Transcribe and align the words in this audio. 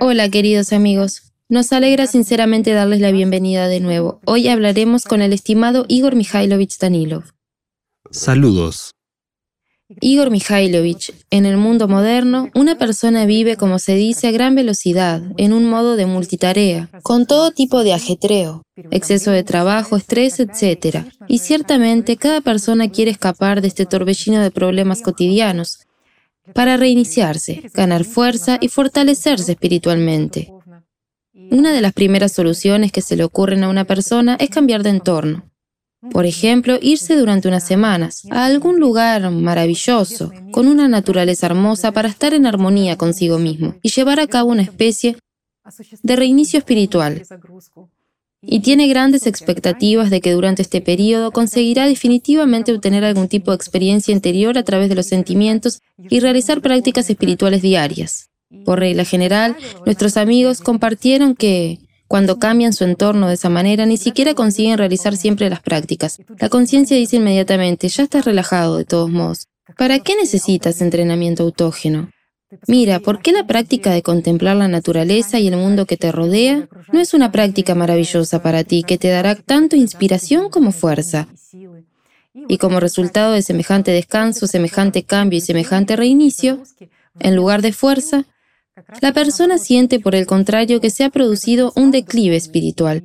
Hola 0.00 0.28
queridos 0.28 0.72
amigos, 0.72 1.32
nos 1.48 1.72
alegra 1.72 2.08
sinceramente 2.08 2.72
darles 2.72 3.00
la 3.00 3.12
bienvenida 3.12 3.68
de 3.68 3.78
nuevo. 3.78 4.20
Hoy 4.24 4.48
hablaremos 4.48 5.04
con 5.04 5.22
el 5.22 5.32
estimado 5.32 5.84
Igor 5.88 6.16
Mikhailovich 6.16 6.76
Danilov. 6.78 7.22
Saludos. 8.10 8.90
Igor 10.00 10.30
Mikhailovich, 10.32 11.14
en 11.30 11.46
el 11.46 11.56
mundo 11.56 11.86
moderno, 11.86 12.50
una 12.56 12.76
persona 12.76 13.24
vive, 13.24 13.56
como 13.56 13.78
se 13.78 13.94
dice, 13.94 14.26
a 14.26 14.32
gran 14.32 14.56
velocidad, 14.56 15.22
en 15.36 15.52
un 15.52 15.64
modo 15.66 15.94
de 15.94 16.06
multitarea, 16.06 16.90
con 17.04 17.24
todo 17.24 17.52
tipo 17.52 17.84
de 17.84 17.92
ajetreo, 17.92 18.62
exceso 18.90 19.30
de 19.30 19.44
trabajo, 19.44 19.96
estrés, 19.96 20.40
etc. 20.40 21.06
Y 21.28 21.38
ciertamente 21.38 22.16
cada 22.16 22.40
persona 22.40 22.90
quiere 22.90 23.12
escapar 23.12 23.60
de 23.62 23.68
este 23.68 23.86
torbellino 23.86 24.40
de 24.40 24.50
problemas 24.50 25.02
cotidianos, 25.02 25.85
para 26.54 26.76
reiniciarse, 26.76 27.70
ganar 27.74 28.04
fuerza 28.04 28.58
y 28.60 28.68
fortalecerse 28.68 29.52
espiritualmente. 29.52 30.52
Una 31.50 31.72
de 31.72 31.80
las 31.80 31.92
primeras 31.92 32.32
soluciones 32.32 32.92
que 32.92 33.02
se 33.02 33.16
le 33.16 33.24
ocurren 33.24 33.64
a 33.64 33.68
una 33.68 33.84
persona 33.84 34.36
es 34.40 34.50
cambiar 34.50 34.82
de 34.82 34.90
entorno. 34.90 35.50
Por 36.10 36.26
ejemplo, 36.26 36.78
irse 36.80 37.16
durante 37.16 37.48
unas 37.48 37.66
semanas 37.66 38.26
a 38.30 38.44
algún 38.44 38.78
lugar 38.78 39.30
maravilloso, 39.30 40.30
con 40.52 40.66
una 40.66 40.88
naturaleza 40.88 41.46
hermosa 41.46 41.92
para 41.92 42.08
estar 42.08 42.34
en 42.34 42.46
armonía 42.46 42.96
consigo 42.96 43.38
mismo 43.38 43.76
y 43.82 43.90
llevar 43.90 44.20
a 44.20 44.26
cabo 44.26 44.50
una 44.50 44.62
especie 44.62 45.16
de 46.02 46.16
reinicio 46.16 46.58
espiritual. 46.58 47.22
Y 48.46 48.60
tiene 48.60 48.88
grandes 48.88 49.26
expectativas 49.26 50.08
de 50.10 50.20
que 50.20 50.32
durante 50.32 50.62
este 50.62 50.80
periodo 50.80 51.32
conseguirá 51.32 51.86
definitivamente 51.86 52.72
obtener 52.72 53.04
algún 53.04 53.28
tipo 53.28 53.50
de 53.50 53.56
experiencia 53.56 54.12
interior 54.12 54.56
a 54.56 54.62
través 54.62 54.88
de 54.88 54.94
los 54.94 55.06
sentimientos 55.06 55.80
y 56.08 56.20
realizar 56.20 56.60
prácticas 56.60 57.10
espirituales 57.10 57.62
diarias. 57.62 58.30
Por 58.64 58.78
regla 58.78 59.04
general, 59.04 59.56
nuestros 59.84 60.16
amigos 60.16 60.60
compartieron 60.60 61.34
que 61.34 61.80
cuando 62.08 62.38
cambian 62.38 62.72
su 62.72 62.84
entorno 62.84 63.28
de 63.28 63.34
esa 63.34 63.48
manera, 63.48 63.84
ni 63.84 63.96
siquiera 63.96 64.34
consiguen 64.34 64.78
realizar 64.78 65.16
siempre 65.16 65.50
las 65.50 65.60
prácticas. 65.60 66.18
La 66.38 66.48
conciencia 66.48 66.96
dice 66.96 67.16
inmediatamente, 67.16 67.88
ya 67.88 68.04
estás 68.04 68.24
relajado 68.24 68.76
de 68.76 68.84
todos 68.84 69.10
modos. 69.10 69.48
¿Para 69.76 69.98
qué 69.98 70.14
necesitas 70.14 70.80
entrenamiento 70.80 71.42
autógeno? 71.42 72.10
Mira, 72.68 73.00
¿por 73.00 73.20
qué 73.20 73.32
la 73.32 73.46
práctica 73.46 73.90
de 73.90 74.02
contemplar 74.02 74.56
la 74.56 74.68
naturaleza 74.68 75.38
y 75.40 75.48
el 75.48 75.56
mundo 75.56 75.86
que 75.86 75.96
te 75.96 76.12
rodea 76.12 76.68
no 76.92 77.00
es 77.00 77.12
una 77.12 77.32
práctica 77.32 77.74
maravillosa 77.74 78.42
para 78.42 78.62
ti 78.62 78.84
que 78.84 78.98
te 78.98 79.08
dará 79.08 79.34
tanto 79.34 79.74
inspiración 79.76 80.48
como 80.48 80.70
fuerza? 80.70 81.28
Y 82.48 82.58
como 82.58 82.80
resultado 82.80 83.32
de 83.32 83.42
semejante 83.42 83.90
descanso, 83.90 84.46
semejante 84.46 85.02
cambio 85.02 85.38
y 85.38 85.40
semejante 85.40 85.96
reinicio, 85.96 86.62
en 87.18 87.34
lugar 87.34 87.62
de 87.62 87.72
fuerza, 87.72 88.26
la 89.00 89.12
persona 89.12 89.58
siente, 89.58 89.98
por 89.98 90.14
el 90.14 90.26
contrario, 90.26 90.80
que 90.80 90.90
se 90.90 91.02
ha 91.02 91.10
producido 91.10 91.72
un 91.76 91.90
declive 91.90 92.36
espiritual, 92.36 93.02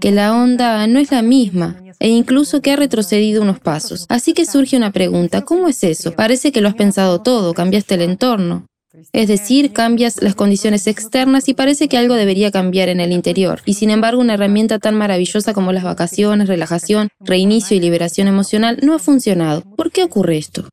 que 0.00 0.12
la 0.12 0.34
onda 0.34 0.86
no 0.86 0.98
es 0.98 1.10
la 1.10 1.22
misma 1.22 1.80
e 2.00 2.08
incluso 2.08 2.60
que 2.60 2.72
ha 2.72 2.76
retrocedido 2.76 3.42
unos 3.42 3.60
pasos. 3.60 4.06
Así 4.08 4.32
que 4.32 4.46
surge 4.46 4.76
una 4.76 4.92
pregunta, 4.92 5.42
¿cómo 5.42 5.68
es 5.68 5.84
eso? 5.84 6.12
Parece 6.12 6.52
que 6.52 6.60
lo 6.60 6.68
has 6.68 6.74
pensado 6.74 7.22
todo, 7.22 7.54
cambiaste 7.54 7.94
el 7.94 8.02
entorno. 8.02 8.66
Es 9.12 9.26
decir, 9.26 9.72
cambias 9.72 10.22
las 10.22 10.36
condiciones 10.36 10.86
externas 10.86 11.48
y 11.48 11.54
parece 11.54 11.88
que 11.88 11.98
algo 11.98 12.14
debería 12.14 12.52
cambiar 12.52 12.88
en 12.88 13.00
el 13.00 13.10
interior. 13.10 13.60
Y 13.64 13.74
sin 13.74 13.90
embargo, 13.90 14.20
una 14.20 14.34
herramienta 14.34 14.78
tan 14.78 14.94
maravillosa 14.94 15.52
como 15.52 15.72
las 15.72 15.82
vacaciones, 15.82 16.46
relajación, 16.46 17.08
reinicio 17.18 17.76
y 17.76 17.80
liberación 17.80 18.28
emocional 18.28 18.78
no 18.82 18.94
ha 18.94 19.00
funcionado. 19.00 19.62
¿Por 19.76 19.90
qué 19.90 20.04
ocurre 20.04 20.38
esto? 20.38 20.68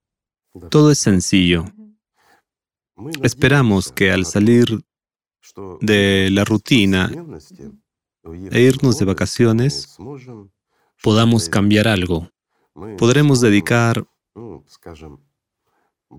Todo 0.70 0.92
es 0.92 1.00
sencillo. 1.00 1.66
Esperamos 3.24 3.92
que 3.92 4.12
al 4.12 4.26
salir 4.26 4.82
de 5.82 6.30
la 6.32 6.46
rutina 6.46 7.12
e 8.52 8.62
irnos 8.62 8.98
de 8.98 9.06
vacaciones, 9.06 9.98
podamos 11.02 11.50
cambiar 11.50 11.88
algo. 11.88 12.30
Podremos 12.98 13.42
dedicar 13.42 14.06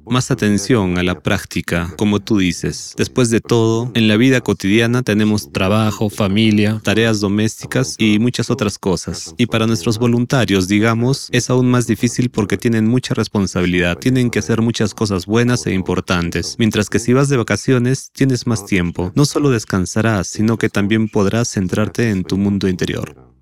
más 0.07 0.31
atención 0.31 0.99
a 0.99 1.03
la 1.03 1.21
práctica, 1.21 1.95
como 1.97 2.21
tú 2.21 2.39
dices. 2.39 2.95
Después 2.97 3.31
de 3.31 3.41
todo, 3.41 3.91
en 3.95 4.09
la 4.09 4.17
vida 4.17 4.41
cotidiana 4.41 5.03
tenemos 5.03 5.53
trabajo, 5.53 6.11
familia, 6.11 6.81
tareas 6.83 7.21
domésticas 7.21 7.97
y 7.99 8.19
muchas 8.19 8.51
otras 8.51 8.79
cosas. 8.79 9.35
Y 9.39 9.47
para 9.47 9.67
nuestros 9.67 9.99
voluntarios, 9.99 10.69
digamos, 10.69 11.29
es 11.33 11.51
aún 11.51 11.71
más 11.71 11.87
difícil 11.87 12.31
porque 12.31 12.57
tienen 12.57 12.87
mucha 12.87 13.15
responsabilidad, 13.15 13.99
tienen 13.99 14.31
que 14.31 14.41
hacer 14.41 14.63
muchas 14.63 14.95
cosas 14.95 15.27
buenas 15.27 15.67
e 15.67 15.73
importantes. 15.73 16.57
Mientras 16.59 16.89
que 16.89 16.99
si 16.99 17.13
vas 17.13 17.29
de 17.29 17.37
vacaciones, 17.37 18.11
tienes 18.13 18.47
más 18.47 18.67
tiempo. 18.67 19.13
No 19.15 19.25
solo 19.25 19.51
descansarás, 19.51 20.27
sino 20.27 20.59
que 20.59 20.69
también 20.69 21.09
podrás 21.09 21.49
centrarte 21.49 22.11
en 22.11 22.25
tu 22.25 22.37
mundo 22.37 22.69
interior. 22.69 23.33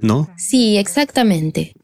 ¿No? 0.00 0.28
Sí, 0.36 0.76
exactamente. 0.76 1.74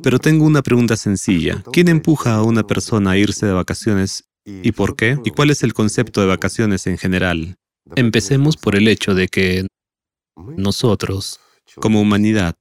Pero 0.00 0.18
tengo 0.18 0.46
una 0.46 0.62
pregunta 0.62 0.96
sencilla. 0.96 1.62
¿Quién 1.72 1.88
empuja 1.88 2.36
a 2.36 2.42
una 2.42 2.66
persona 2.66 3.10
a 3.10 3.18
irse 3.18 3.44
de 3.46 3.52
vacaciones 3.52 4.24
y 4.44 4.72
por 4.72 4.96
qué? 4.96 5.18
¿Y 5.24 5.30
cuál 5.30 5.50
es 5.50 5.62
el 5.62 5.74
concepto 5.74 6.20
de 6.20 6.28
vacaciones 6.28 6.86
en 6.86 6.96
general? 6.96 7.56
Empecemos 7.94 8.56
por 8.56 8.74
el 8.74 8.88
hecho 8.88 9.14
de 9.14 9.28
que 9.28 9.66
nosotros, 10.56 11.40
como 11.76 12.00
humanidad, 12.00 12.54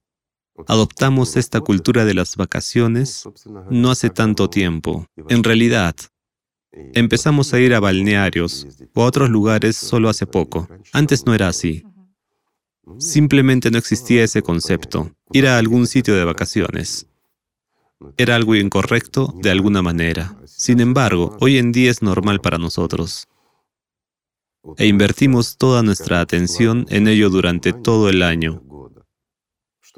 adoptamos 0.68 1.38
esta 1.38 1.62
cultura 1.62 2.04
de 2.06 2.14
las 2.14 2.36
vacaciones 2.36 3.24
no 3.70 3.92
hace 3.92 4.10
tanto 4.10 4.50
tiempo. 4.50 5.06
En 5.30 5.44
realidad, 5.44 5.96
empezamos 6.72 7.54
a 7.54 7.60
ir 7.60 7.74
a 7.74 7.80
balnearios 7.80 8.68
o 8.94 9.04
a 9.04 9.06
otros 9.06 9.30
lugares 9.30 9.78
solo 9.78 10.10
hace 10.10 10.28
poco. 10.28 10.68
Antes 10.92 11.26
no 11.26 11.34
era 11.34 11.48
así. 11.48 11.84
Simplemente 12.98 13.72
no 13.72 13.78
existía 13.78 14.24
ese 14.24 14.42
concepto, 14.42 15.12
ir 15.32 15.48
a 15.48 15.58
algún 15.58 15.88
sitio 15.88 16.14
de 16.16 16.26
vacaciones 16.26 17.08
era 18.18 18.36
algo 18.36 18.56
incorrecto 18.56 19.34
de 19.42 19.52
alguna 19.52 19.82
manera. 19.82 20.38
Sin 20.46 20.80
embargo, 20.80 21.38
hoy 21.40 21.58
en 21.58 21.72
día 21.72 21.92
es 21.92 22.02
normal 22.02 22.42
para 22.42 22.58
nosotros. 22.58 23.28
E 24.78 24.88
invertimos 24.88 25.58
toda 25.58 25.82
nuestra 25.82 26.22
atención 26.22 26.86
en 26.90 27.08
ello 27.08 27.30
durante 27.30 27.74
todo 27.74 28.10
el 28.10 28.22
año, 28.22 28.64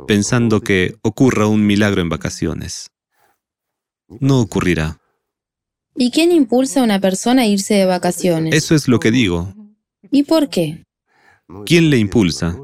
pensando 0.08 0.62
que 0.62 0.96
ocurra 1.02 1.48
un 1.48 1.66
milagro 1.66 2.02
en 2.02 2.10
vacaciones. 2.10 2.92
No 4.08 4.40
ocurrirá. 4.40 5.00
¿Y 5.96 6.12
quién 6.12 6.32
impulsa 6.32 6.80
a 6.80 6.84
una 6.84 7.00
persona 7.00 7.44
a 7.44 7.46
irse 7.46 7.74
de 7.74 7.86
vacaciones? 7.86 8.56
Eso 8.56 8.74
es 8.74 8.88
lo 8.88 9.00
que 9.00 9.12
digo. 9.12 9.54
¿Y 10.12 10.24
por 10.24 10.50
qué? 10.50 10.84
¿Quién 11.66 11.90
le 11.90 11.98
impulsa? 11.98 12.58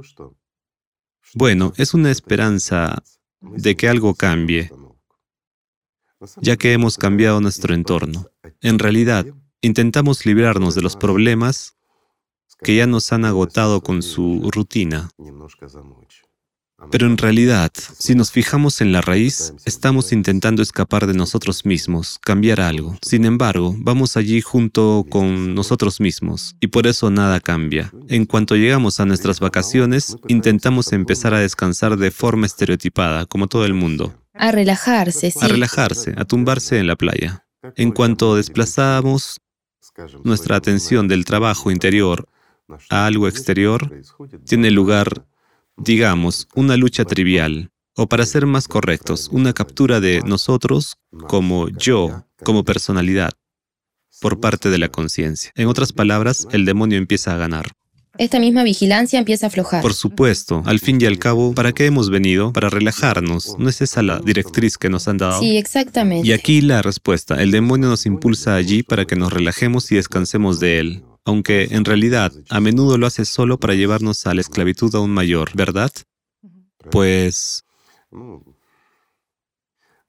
Bueno, 1.36 1.74
es 1.78 1.94
una 1.94 2.12
esperanza 2.12 3.04
de 3.42 3.76
que 3.76 3.88
algo 3.88 4.16
cambie, 4.16 4.72
ya 6.42 6.58
que 6.58 6.74
hemos 6.74 6.98
cambiado 6.98 7.42
nuestro 7.42 7.74
entorno. 7.74 8.28
En 8.62 8.80
realidad, 8.80 9.26
intentamos 9.62 10.26
librarnos 10.26 10.76
de 10.76 10.82
los 10.82 10.96
problemas 10.96 11.78
que 12.62 12.76
ya 12.76 12.88
nos 12.88 13.12
han 13.14 13.26
agotado 13.26 13.82
con 13.82 14.02
su 14.02 14.50
rutina. 14.52 15.10
Pero 16.92 17.08
en 17.08 17.18
realidad, 17.18 17.72
si 17.98 18.16
nos 18.16 18.32
fijamos 18.32 18.80
en 18.80 18.94
la 18.94 19.02
raíz, 19.02 19.54
estamos 19.66 20.14
intentando 20.14 20.62
escapar 20.62 21.08
de 21.08 21.14
nosotros 21.14 21.66
mismos, 21.66 22.20
cambiar 22.20 22.62
algo. 22.62 22.98
Sin 23.02 23.26
embargo, 23.26 23.76
vamos 23.78 24.16
allí 24.16 24.40
junto 24.42 25.06
con 25.10 25.54
nosotros 25.56 26.00
mismos 26.00 26.56
y 26.62 26.68
por 26.68 26.88
eso 26.88 27.10
nada 27.10 27.42
cambia. 27.42 27.92
En 28.08 28.26
cuanto 28.26 28.56
llegamos 28.56 29.00
a 29.00 29.06
nuestras 29.06 29.42
vacaciones, 29.42 30.16
intentamos 30.30 30.94
empezar 30.94 31.34
a 31.34 31.40
descansar 31.40 31.98
de 31.98 32.12
forma 32.12 32.46
estereotipada, 32.46 33.26
como 33.26 33.48
todo 33.48 33.66
el 33.66 33.74
mundo. 33.74 34.16
A 34.40 34.52
relajarse, 34.54 35.32
sí. 35.32 35.40
A 35.42 35.50
relajarse, 35.50 36.14
a 36.16 36.24
tumbarse 36.24 36.80
en 36.80 36.88
la 36.88 36.96
playa. 36.96 37.46
En 37.76 37.92
cuanto 37.92 38.38
desplazamos 38.38 39.42
nuestra 40.24 40.56
atención 40.56 41.10
del 41.10 41.26
trabajo 41.26 41.72
interior 41.72 42.26
a 42.90 43.06
algo 43.06 43.28
exterior, 43.28 44.02
tiene 44.46 44.72
lugar, 44.72 45.28
digamos, 45.76 46.48
una 46.56 46.78
lucha 46.78 47.04
trivial, 47.04 47.72
o 47.98 48.08
para 48.08 48.26
ser 48.26 48.46
más 48.46 48.70
correctos, 48.70 49.28
una 49.30 49.52
captura 49.52 50.00
de 50.00 50.22
nosotros 50.22 50.98
como 51.28 51.68
yo, 51.68 52.26
como 52.46 52.64
personalidad, 52.64 53.32
por 54.22 54.40
parte 54.40 54.70
de 54.70 54.78
la 54.78 54.88
conciencia. 54.88 55.52
En 55.56 55.68
otras 55.68 55.92
palabras, 55.92 56.48
el 56.52 56.64
demonio 56.64 56.98
empieza 56.98 57.34
a 57.34 57.38
ganar 57.38 57.74
esta 58.20 58.38
misma 58.38 58.64
vigilancia 58.64 59.18
empieza 59.18 59.46
a 59.46 59.48
aflojar. 59.48 59.82
Por 59.82 59.94
supuesto, 59.94 60.62
al 60.66 60.80
fin 60.80 61.00
y 61.02 61.06
al 61.06 61.18
cabo, 61.18 61.54
¿para 61.54 61.72
qué 61.72 61.86
hemos 61.86 62.10
venido? 62.10 62.52
Para 62.52 62.70
relajarnos. 62.70 63.56
¿No 63.58 63.70
es 63.70 63.82
esa 63.82 64.04
la 64.04 64.20
directriz 64.20 64.78
que 64.78 64.90
nos 64.90 65.08
han 65.08 65.18
dado? 65.18 65.40
Sí, 65.40 65.58
exactamente. 65.58 66.28
Y 66.28 66.34
aquí 66.34 66.60
la 66.60 66.82
respuesta. 66.82 67.42
El 67.42 67.52
demonio 67.52 67.88
nos 67.88 68.06
impulsa 68.06 68.56
allí 68.56 68.84
para 68.84 69.06
que 69.06 69.16
nos 69.16 69.32
relajemos 69.32 69.90
y 69.94 69.96
descansemos 69.96 70.60
de 70.60 70.80
él. 70.80 71.04
Aunque 71.24 71.70
en 71.72 71.86
realidad 71.86 72.34
a 72.50 72.60
menudo 72.60 72.98
lo 72.98 73.08
hace 73.08 73.24
solo 73.24 73.58
para 73.58 73.74
llevarnos 73.74 74.28
a 74.28 74.34
la 74.34 74.42
esclavitud 74.42 74.94
aún 74.96 75.12
mayor, 75.12 75.52
¿verdad? 75.56 75.92
Pues 76.92 77.64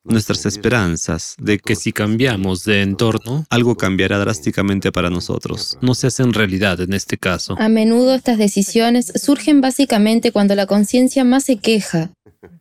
nuestras 0.05 0.47
esperanzas 0.47 1.35
de 1.39 1.59
que 1.59 1.77
si 1.77 1.93
cambiamos 1.93 2.65
de 2.65 2.83
entorno, 2.83 3.45
algo 3.51 3.77
cambiará 3.77 4.19
drásticamente 4.19 4.93
para 4.93 5.11
nosotros. 5.11 5.77
No 5.81 5.95
se 5.95 6.07
hacen 6.07 6.33
realidad 6.33 6.81
en 6.81 6.93
este 6.95 7.19
caso. 7.19 7.55
A 7.59 7.69
menudo 7.69 8.15
estas 8.15 8.39
decisiones 8.39 9.13
surgen 9.17 9.61
básicamente 9.61 10.33
cuando 10.33 10.55
la 10.55 10.67
conciencia 10.67 11.25
más 11.25 11.45
se 11.45 11.59
queja 11.59 12.11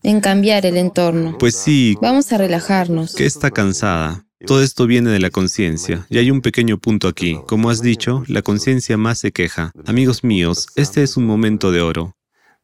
en 0.04 0.20
cambiar 0.22 0.66
el 0.66 0.78
entorno. 0.78 1.38
Pues 1.38 1.56
sí, 1.56 1.96
Vamos 2.02 2.32
a 2.34 2.38
relajarnos. 2.38 3.16
que 3.16 3.26
está 3.26 3.52
cansada. 3.52 4.26
Todo 4.46 4.64
esto 4.64 4.88
viene 4.88 5.10
de 5.10 5.20
la 5.20 5.32
conciencia. 5.32 6.06
Y 6.10 6.18
hay 6.18 6.32
un 6.32 6.42
pequeño 6.42 6.78
punto 6.78 7.10
aquí. 7.10 7.38
Como 7.46 7.70
has 7.70 7.82
dicho, 7.82 8.24
la 8.28 8.42
conciencia 8.42 8.96
más 8.96 9.20
se 9.20 9.32
queja. 9.32 9.72
Amigos 9.86 10.24
míos, 10.24 10.68
este 10.76 11.04
es 11.04 11.18
un 11.18 11.26
momento 11.26 11.72
de 11.72 11.82
oro. 11.82 12.16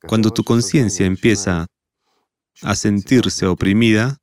Cuando 0.08 0.32
tu 0.32 0.44
conciencia 0.46 1.06
empieza 1.06 1.68
a 2.62 2.76
sentirse 2.76 3.46
oprimida, 3.46 4.20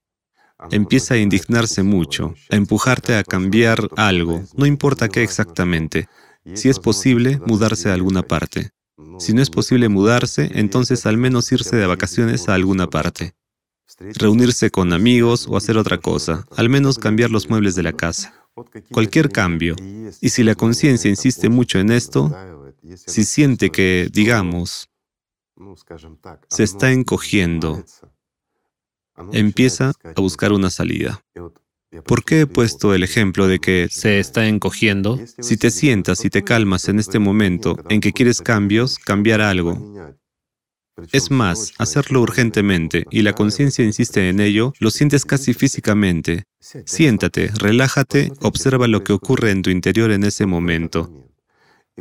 empieza 0.71 1.15
a 1.15 1.19
indignarse 1.19 1.83
mucho, 1.83 2.35
a 2.51 2.57
empujarte 2.57 3.17
a 3.17 3.25
cambiar 3.25 3.89
algo, 3.97 4.43
no 4.57 4.67
importa 4.67 5.09
qué 5.09 5.23
exactamente. 5.23 6.09
Si 6.55 6.69
es 6.69 6.79
posible, 6.79 7.41
mudarse 7.47 7.91
a 7.91 7.95
alguna 7.95 8.23
parte. 8.23 8.71
Si 9.19 9.33
no 9.33 9.43
es 9.43 9.51
posible 9.51 9.89
mudarse, 9.89 10.51
entonces 10.55 11.07
al 11.07 11.17
menos 11.17 11.51
irse 11.53 11.77
de 11.77 11.87
vacaciones 11.87 12.49
a 12.49 12.55
alguna 12.55 12.89
parte. 12.89 13.35
Reunirse 13.99 14.71
con 14.71 14.93
amigos 14.93 15.47
o 15.49 15.57
hacer 15.57 15.77
otra 15.77 15.99
cosa, 15.99 16.47
al 16.57 16.69
menos 16.69 16.99
cambiar 16.99 17.31
los 17.31 17.49
muebles 17.49 17.75
de 17.75 17.83
la 17.83 17.93
casa. 17.93 18.35
Cualquier 18.91 19.31
cambio. 19.31 19.77
Y 20.21 20.31
si 20.31 20.43
la 20.43 20.55
conciencia 20.55 21.09
insiste 21.09 21.49
mucho 21.49 21.79
en 21.79 21.91
esto, 21.91 22.35
si 22.95 23.25
siente 23.25 23.71
que, 23.71 24.09
digamos, 24.13 24.91
se 26.49 26.65
está 26.65 26.91
encogiendo, 26.93 27.85
empieza 29.33 29.93
a 30.15 30.21
buscar 30.21 30.53
una 30.53 30.71
salida. 30.71 31.23
¿Por 32.07 32.25
qué 32.25 32.41
he 32.41 32.47
puesto 32.47 32.95
el 32.95 33.03
ejemplo 33.03 33.47
de 33.47 33.59
que 33.59 33.89
se 33.91 34.19
está 34.19 34.47
encogiendo? 34.47 35.21
Si 35.39 35.57
te 35.57 35.71
sientas 35.71 36.25
y 36.25 36.31
te 36.31 36.43
calmas 36.43 36.89
en 36.89 36.99
este 36.99 37.19
momento 37.19 37.77
en 37.91 38.01
que 38.01 38.13
quieres 38.13 38.41
cambios, 38.41 38.99
cambiar 38.99 39.43
algo. 39.43 40.17
Es 41.11 41.31
más, 41.31 41.73
hacerlo 41.79 42.23
urgentemente 42.23 43.07
y 43.11 43.23
la 43.23 43.35
conciencia 43.35 43.85
insiste 43.85 44.29
en 44.29 44.41
ello, 44.41 44.73
lo 44.79 44.91
sientes 44.91 45.25
casi 45.25 45.53
físicamente. 45.53 46.45
Siéntate, 46.61 47.51
relájate, 47.59 48.33
observa 48.41 48.89
lo 48.89 49.05
que 49.05 49.13
ocurre 49.13 49.51
en 49.51 49.63
tu 49.63 49.71
interior 49.71 50.13
en 50.13 50.25
ese 50.25 50.47
momento 50.47 51.32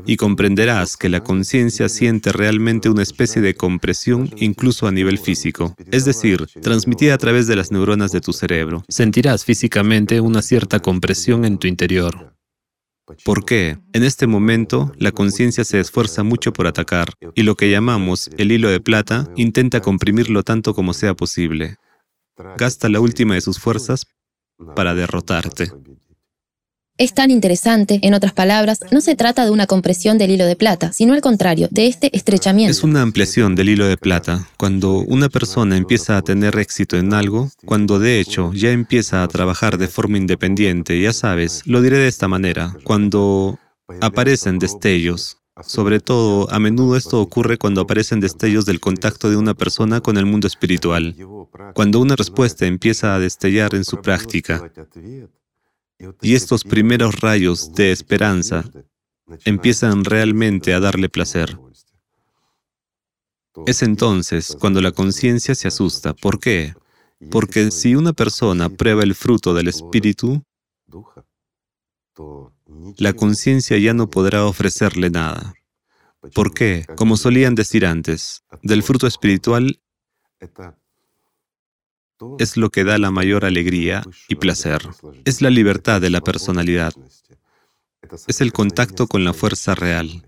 y 0.06 0.16
comprenderás 0.18 0.98
que 0.98 1.10
la 1.10 1.22
conciencia 1.22 1.90
siente 1.90 2.32
realmente 2.32 2.90
una 2.90 3.04
especie 3.04 3.42
de 3.42 3.56
compresión 3.56 4.30
incluso 4.38 4.88
a 4.88 4.92
nivel 4.92 5.18
físico, 5.18 5.76
es 5.92 6.06
decir, 6.06 6.46
transmitida 6.62 7.14
a 7.14 7.18
través 7.18 7.48
de 7.48 7.56
las 7.56 7.72
neuronas 7.72 8.12
de 8.12 8.22
tu 8.22 8.34
cerebro. 8.34 8.84
Sentirás 8.88 9.46
físicamente 9.46 10.22
una 10.22 10.42
cierta 10.42 10.80
compresión 10.80 11.46
en 11.46 11.58
tu 11.58 11.68
interior. 11.68 12.36
¿Por 13.26 13.44
qué? 13.44 13.78
En 13.94 14.04
este 14.04 14.28
momento, 14.28 14.94
la 14.98 15.12
conciencia 15.12 15.64
se 15.66 15.80
esfuerza 15.80 16.24
mucho 16.24 16.54
por 16.54 16.68
atacar, 16.68 17.10
y 17.36 17.44
lo 17.44 17.56
que 17.56 17.70
llamamos 17.70 18.30
el 18.38 18.52
hilo 18.52 18.70
de 18.70 18.80
plata 18.80 19.28
intenta 19.36 19.82
comprimirlo 19.82 20.44
tanto 20.44 20.74
como 20.74 20.94
sea 20.94 21.14
posible. 21.14 21.78
Gasta 22.58 22.90
la 22.90 23.00
última 23.00 23.34
de 23.34 23.42
sus 23.42 23.60
fuerzas 23.60 24.08
para 24.76 24.96
derrotarte. 24.96 25.72
Es 27.01 27.15
tan 27.15 27.31
interesante, 27.31 27.98
en 28.03 28.13
otras 28.13 28.31
palabras, 28.31 28.81
no 28.92 29.01
se 29.01 29.15
trata 29.15 29.44
de 29.44 29.50
una 29.50 29.65
compresión 29.65 30.19
del 30.19 30.30
hilo 30.30 30.45
de 30.45 30.56
plata, 30.56 30.94
sino 30.94 31.15
al 31.15 31.21
contrario, 31.21 31.68
de 31.71 31.88
este 31.88 32.15
estrechamiento. 32.15 32.69
Es 32.69 32.83
una 32.83 33.01
ampliación 33.01 33.56
del 33.56 33.69
hilo 33.69 33.88
de 33.88 33.98
plata. 33.98 34.48
Cuando 34.56 35.00
una 35.00 35.27
persona 35.27 35.77
empieza 35.77 36.15
a 36.15 36.21
tener 36.21 36.59
éxito 36.59 36.98
en 36.98 37.15
algo, 37.15 37.50
cuando 37.65 37.98
de 37.98 38.19
hecho 38.19 38.51
ya 38.53 38.69
empieza 38.69 39.24
a 39.24 39.27
trabajar 39.27 39.80
de 39.80 39.88
forma 39.88 40.19
independiente, 40.19 41.01
ya 41.01 41.12
sabes, 41.12 41.63
lo 41.65 41.81
diré 41.81 41.98
de 41.98 42.07
esta 42.07 42.27
manera, 42.27 42.75
cuando 42.83 43.57
aparecen 44.00 44.59
destellos, 44.59 45.38
sobre 45.63 46.01
todo, 46.01 46.53
a 46.53 46.59
menudo 46.59 46.95
esto 46.95 47.19
ocurre 47.19 47.57
cuando 47.57 47.81
aparecen 47.81 48.19
destellos 48.19 48.65
del 48.65 48.80
contacto 48.80 49.31
de 49.31 49.38
una 49.38 49.56
persona 49.56 50.01
con 50.01 50.18
el 50.18 50.27
mundo 50.27 50.45
espiritual, 50.45 51.15
cuando 51.74 52.00
una 52.00 52.15
respuesta 52.15 52.68
empieza 52.68 53.15
a 53.15 53.19
destellar 53.19 53.74
en 53.74 53.86
su 53.86 54.01
práctica. 54.01 54.71
Y 56.21 56.36
estos 56.36 56.63
primeros 56.63 57.19
rayos 57.19 57.74
de 57.74 57.92
esperanza 57.92 58.63
empiezan 59.45 60.03
realmente 60.03 60.74
a 60.74 60.80
darle 60.80 61.09
placer. 61.09 61.57
Es 63.65 63.81
entonces 63.81 64.56
cuando 64.59 64.81
la 64.81 64.92
conciencia 64.92 65.56
se 65.56 65.68
asusta. 65.68 66.13
¿Por 66.13 66.39
qué? 66.39 66.74
Porque 67.30 67.71
si 67.71 67.95
una 67.95 68.13
persona 68.13 68.69
prueba 68.69 69.03
el 69.03 69.13
fruto 69.13 69.53
del 69.53 69.68
Espíritu, 69.68 70.44
la 72.98 73.13
conciencia 73.13 73.77
ya 73.77 73.94
no 73.94 74.09
podrá 74.09 74.45
ofrecerle 74.45 75.09
nada. 75.09 75.53
¿Por 76.33 76.53
qué? 76.53 76.86
Como 76.95 77.18
solían 77.18 77.56
decir 77.56 77.86
antes, 77.86 78.44
del 78.63 78.83
fruto 78.83 79.07
espiritual 79.07 79.80
es 82.40 82.58
lo 82.58 82.70
que 82.70 82.84
da 82.84 82.98
la 82.98 83.12
mayor 83.12 83.46
alegría 83.46 84.04
y 84.28 84.36
placer. 84.36 84.82
Es 85.26 85.42
la 85.42 85.50
libertad 85.50 86.02
de 86.02 86.10
la 86.10 86.22
personalidad. 86.22 86.94
Es 88.28 88.42
el 88.42 88.52
contacto 88.52 89.08
con 89.08 89.24
la 89.24 89.34
fuerza 89.34 89.76
real. 89.76 90.28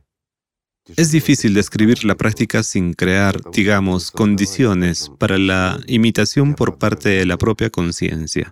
Es 0.98 1.12
difícil 1.12 1.54
describir 1.54 2.04
la 2.04 2.16
práctica 2.16 2.62
sin 2.62 2.94
crear, 2.94 3.40
digamos, 3.51 4.12
condiciones 4.12 5.10
para 5.18 5.38
la 5.38 5.80
imitación 5.88 6.56
por 6.56 6.78
parte 6.78 7.10
de 7.10 7.25
la 7.25 7.38
propia 7.38 7.69
conciencia. 7.69 8.51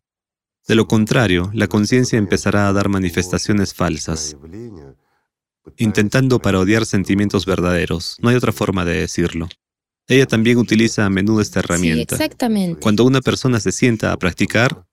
De 0.68 0.76
lo 0.76 0.88
contrario, 0.88 1.52
la 1.54 1.68
conciencia 1.68 2.18
empezará 2.18 2.70
a 2.70 2.74
dar 2.74 2.88
manifestaciones 2.88 3.74
falsas, 3.74 4.38
intentando 5.76 6.40
parodiar 6.40 6.86
sentimientos 6.86 7.46
verdaderos. 7.46 8.16
No 8.22 8.30
hay 8.30 8.38
otra 8.38 8.54
forma 8.54 8.86
de 8.86 9.02
decirlo. 9.02 9.50
Ella 10.07 10.25
también 10.25 10.57
utiliza 10.57 11.06
a 11.06 11.09
menudo 11.09 11.42
esta 11.42 11.62
Sí, 11.62 11.65
herramienta. 11.65 12.15
exactamente. 12.15 12.80
Cuando 12.80 13.03
una 13.06 13.21
persona 13.21 13.59
se 13.59 13.71
sienta 13.71 14.12
a 14.12 14.18
practicar, 14.18 14.86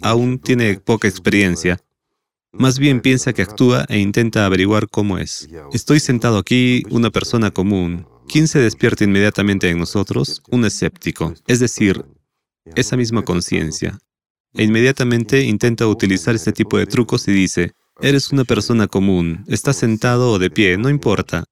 aún 0.00 0.38
tiene 0.38 0.78
poca 0.78 1.08
experiencia. 1.08 1.78
Más 2.52 2.78
bien 2.78 3.00
piensa 3.00 3.32
que 3.32 3.42
actúa 3.42 3.84
e 3.88 3.98
intenta 3.98 4.46
averiguar 4.46 4.88
cómo 4.88 5.18
es. 5.18 5.48
Estoy 5.72 5.98
sentado 6.00 6.38
aquí, 6.38 6.84
una 6.90 7.10
persona 7.10 7.50
común. 7.50 8.06
¿Quién 8.28 8.48
se 8.48 8.60
despierta 8.60 9.04
inmediatamente 9.04 9.68
en 9.68 9.78
nosotros? 9.78 10.40
Un 10.50 10.64
escéptico. 10.64 11.34
Es 11.46 11.58
decir, 11.58 12.04
esa 12.76 12.96
misma 12.96 13.22
conciencia. 13.22 13.98
E 14.54 14.62
inmediatamente 14.62 15.42
intenta 15.42 15.86
utilizar 15.88 16.34
este 16.36 16.52
tipo 16.52 16.78
de 16.78 16.86
trucos 16.86 17.26
y 17.26 17.32
dice, 17.32 17.72
eres 18.00 18.30
una 18.30 18.44
persona 18.44 18.86
común, 18.86 19.44
estás 19.48 19.76
sentado 19.76 20.30
o 20.30 20.38
de 20.38 20.48
pie, 20.48 20.78
no 20.78 20.88
importa. 20.88 21.44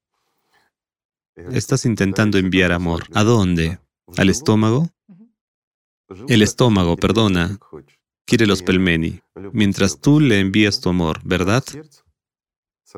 Estás 1.36 1.86
intentando 1.86 2.38
enviar 2.38 2.72
amor. 2.72 3.04
¿A 3.14 3.24
dónde? 3.24 3.78
¿Al 4.16 4.28
estómago? 4.28 4.90
El 6.28 6.42
estómago, 6.42 6.96
perdona, 6.96 7.58
quiere 8.26 8.46
los 8.46 8.62
pelmeni, 8.62 9.20
mientras 9.52 9.98
tú 10.00 10.20
le 10.20 10.40
envías 10.40 10.80
tu 10.80 10.90
amor, 10.90 11.20
¿verdad? 11.24 11.64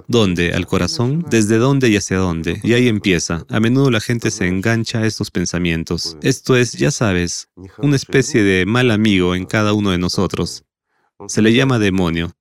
¿Dónde? 0.09 0.53
¿Al 0.53 0.67
corazón? 0.67 1.25
¿Desde 1.31 1.59
dónde 1.59 1.89
y 1.89 1.97
hacia 1.97 2.19
dónde? 2.19 2.61
Y 2.65 2.73
ahí 2.73 2.89
empieza. 2.89 3.47
A 3.49 3.61
menudo 3.61 3.93
la 3.93 4.01
gente 4.01 4.33
se 4.33 4.49
engancha 4.49 4.99
a 4.99 5.07
estos 5.07 5.31
pensamientos. 5.31 6.17
Esto 6.23 6.57
es, 6.57 6.73
ya 6.73 6.91
sabes, 6.91 7.49
una 7.79 7.95
especie 7.95 8.43
de 8.43 8.67
mal 8.67 8.91
amigo 8.91 9.37
en 9.37 9.47
cada 9.47 9.73
uno 9.73 9.91
de 9.91 9.99
nosotros. 9.99 10.65
Se 11.29 11.43
le 11.43 11.53
llama 11.53 11.79
demonio. 11.79 12.33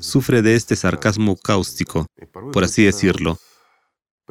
Sufre 0.00 0.42
de 0.42 0.56
este 0.56 0.74
sarcasmo 0.74 1.36
cáustico, 1.36 2.06
por 2.52 2.64
así 2.64 2.84
decirlo. 2.84 3.38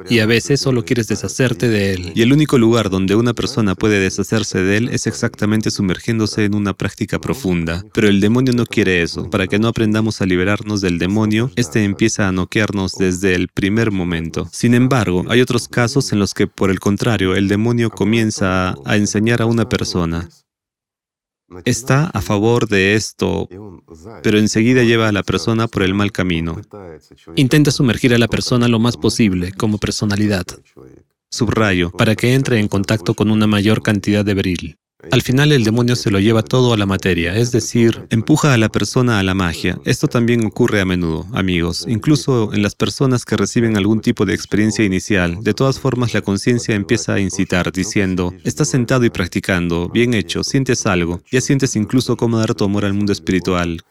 Y 0.08 0.20
a 0.20 0.26
veces 0.26 0.60
solo 0.60 0.84
quieres 0.84 1.08
deshacerte 1.08 1.68
de 1.68 1.92
él. 1.92 2.12
Y 2.14 2.22
el 2.22 2.32
único 2.32 2.58
lugar 2.58 2.90
donde 2.90 3.16
una 3.16 3.34
persona 3.34 3.74
puede 3.74 3.98
deshacerse 3.98 4.62
de 4.62 4.76
él 4.76 4.88
es 4.90 5.06
exactamente 5.06 5.70
sumergiéndose 5.70 6.44
en 6.44 6.54
una 6.54 6.74
práctica 6.74 7.18
profunda. 7.18 7.84
Pero 7.92 8.08
el 8.08 8.20
demonio 8.20 8.52
no 8.52 8.66
quiere 8.66 9.02
eso. 9.02 9.28
Para 9.30 9.46
que 9.46 9.58
no 9.58 9.68
aprendamos 9.68 10.20
a 10.20 10.26
liberarnos 10.26 10.80
del 10.80 10.98
demonio, 10.98 11.50
este 11.56 11.84
empieza 11.84 12.28
a 12.28 12.32
noquearnos 12.32 12.94
desde 12.96 13.34
el 13.34 13.48
primer 13.48 13.90
momento. 13.90 14.48
Sin 14.52 14.74
embargo, 14.74 15.24
hay 15.28 15.40
otros 15.40 15.68
casos 15.68 16.12
en 16.12 16.18
los 16.18 16.34
que, 16.34 16.46
por 16.46 16.70
el 16.70 16.80
contrario, 16.80 17.34
el 17.34 17.48
demonio 17.48 17.90
comienza 17.90 18.74
a, 18.84 18.96
enseñar 18.96 19.42
a 19.42 19.46
una 19.46 19.68
persona. 19.68 20.28
Está 21.64 22.06
a 22.06 22.20
favor 22.20 22.68
de 22.68 22.94
esto, 22.94 23.48
pero 24.22 24.38
enseguida 24.38 24.82
lleva 24.82 25.08
a 25.08 25.12
la 25.12 25.22
persona 25.22 25.66
por 25.66 25.82
el 25.82 25.94
mal 25.94 26.12
camino. 26.12 26.60
Intenta 27.36 27.70
sumergir 27.70 28.14
a 28.14 28.18
la 28.18 28.28
persona 28.28 28.68
lo 28.68 28.78
más 28.78 28.96
posible 28.96 29.52
como 29.52 29.78
personalidad. 29.78 30.44
Subrayo, 31.30 31.90
para 31.90 32.16
que 32.16 32.34
entre 32.34 32.58
en 32.58 32.68
contacto 32.68 33.14
con 33.14 33.30
una 33.30 33.46
mayor 33.46 33.82
cantidad 33.82 34.24
de 34.24 34.34
beril. 34.34 34.78
Al 35.12 35.22
final 35.22 35.52
el 35.52 35.62
demonio 35.62 35.94
se 35.94 36.10
lo 36.10 36.18
lleva 36.18 36.42
todo 36.42 36.72
a 36.72 36.76
la 36.76 36.84
materia, 36.84 37.36
es 37.36 37.52
decir, 37.52 38.08
empuja 38.10 38.52
a 38.52 38.58
la 38.58 38.68
persona 38.68 39.20
a 39.20 39.22
la 39.22 39.32
magia. 39.32 39.78
Esto 39.84 40.08
también 40.08 40.44
ocurre 40.44 40.80
a 40.80 40.84
menudo, 40.84 41.24
amigos, 41.32 41.84
incluso 41.88 42.52
en 42.52 42.62
las 42.62 42.74
personas 42.74 43.24
que 43.24 43.36
reciben 43.36 43.76
algún 43.76 44.00
tipo 44.00 44.26
de 44.26 44.34
experiencia 44.34 44.84
inicial. 44.84 45.40
De 45.44 45.54
todas 45.54 45.78
formas, 45.78 46.14
la 46.14 46.22
conciencia 46.22 46.74
empieza 46.74 47.14
a 47.14 47.20
incitar, 47.20 47.70
diciendo, 47.70 48.34
estás 48.42 48.70
sentado 48.70 49.04
y 49.04 49.10
practicando, 49.10 49.88
bien 49.88 50.14
hecho, 50.14 50.42
sientes 50.42 50.84
algo, 50.84 51.22
ya 51.30 51.40
sientes 51.40 51.76
incluso 51.76 52.16
cómo 52.16 52.38
dar 52.38 52.54
tu 52.54 52.64
amor 52.64 52.84
al 52.84 52.94
mundo 52.94 53.12
espiritual, 53.12 53.82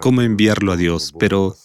cómo 0.00 0.22
enviarlo 0.22 0.70
a 0.70 0.76
Dios, 0.76 1.12
pero 1.18 1.56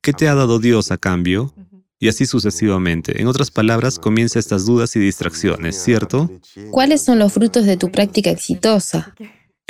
¿qué 0.00 0.12
te 0.12 0.28
ha 0.28 0.36
dado 0.36 0.60
Dios 0.60 0.92
a 0.92 0.96
cambio? 0.96 1.52
Y 2.00 2.08
así 2.08 2.24
sucesivamente. 2.24 3.20
En 3.20 3.28
otras 3.28 3.50
palabras, 3.50 3.98
comienza 3.98 4.38
estas 4.38 4.64
dudas 4.64 4.96
y 4.96 5.00
distracciones, 5.00 5.80
¿cierto? 5.80 6.30
¿Cuáles 6.70 7.04
son 7.04 7.18
los 7.18 7.32
frutos 7.32 7.66
de 7.66 7.76
tu 7.76 7.92
práctica 7.92 8.30
exitosa? 8.30 9.14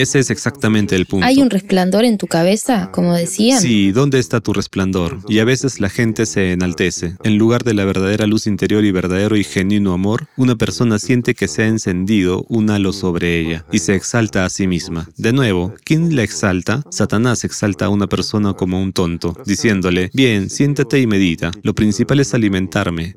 Ese 0.01 0.19
es 0.19 0.31
exactamente 0.31 0.97
el 0.97 1.05
punto. 1.05 1.27
¿Hay 1.27 1.43
un 1.43 1.51
resplandor 1.51 2.07
en 2.07 2.17
tu 2.17 2.27
cabeza, 2.27 2.91
como 2.91 3.15
decían? 3.15 3.61
Sí, 3.61 3.93
¿dónde 3.93 4.19
está 4.19 4.41
tu 4.41 4.55
resplandor? 4.55 5.19
Y 5.29 5.41
a 5.41 5.45
veces 5.45 5.79
la 5.79 5.91
gente 5.91 6.25
se 6.25 6.53
enaltece. 6.53 7.17
En 7.23 7.37
lugar 7.37 7.65
de 7.65 7.75
la 7.75 7.85
verdadera 7.85 8.27
luz 8.27 8.47
interior 8.47 8.83
y 8.83 8.93
verdadero 8.93 9.37
y 9.37 9.45
genuino 9.45 9.93
amor, 9.93 10.27
una 10.39 10.57
persona 10.57 10.99
siente 10.99 11.35
que 11.35 11.49
se 11.49 11.65
ha 11.65 11.67
encendido 11.67 12.47
un 12.49 12.71
halo 12.71 12.95
sobre 12.95 13.41
ella 13.41 13.67
y 13.71 13.81
se 13.81 13.95
exalta 13.95 14.47
a 14.47 14.49
sí 14.49 14.67
misma. 14.67 15.07
De 15.19 15.35
nuevo, 15.35 15.75
¿quién 15.85 16.17
la 16.17 16.23
exalta? 16.23 16.83
Satanás 16.91 17.45
exalta 17.45 17.85
a 17.85 17.91
una 17.91 18.07
persona 18.07 18.55
como 18.55 18.81
un 18.81 18.95
tonto, 18.95 19.37
diciéndole, 19.45 20.11
bien, 20.15 20.49
siéntate 20.49 20.99
y 20.99 21.07
medita. 21.07 21.51
Lo 21.63 21.75
principal 21.75 22.21
es 22.21 22.33
alimentarme 22.33 23.17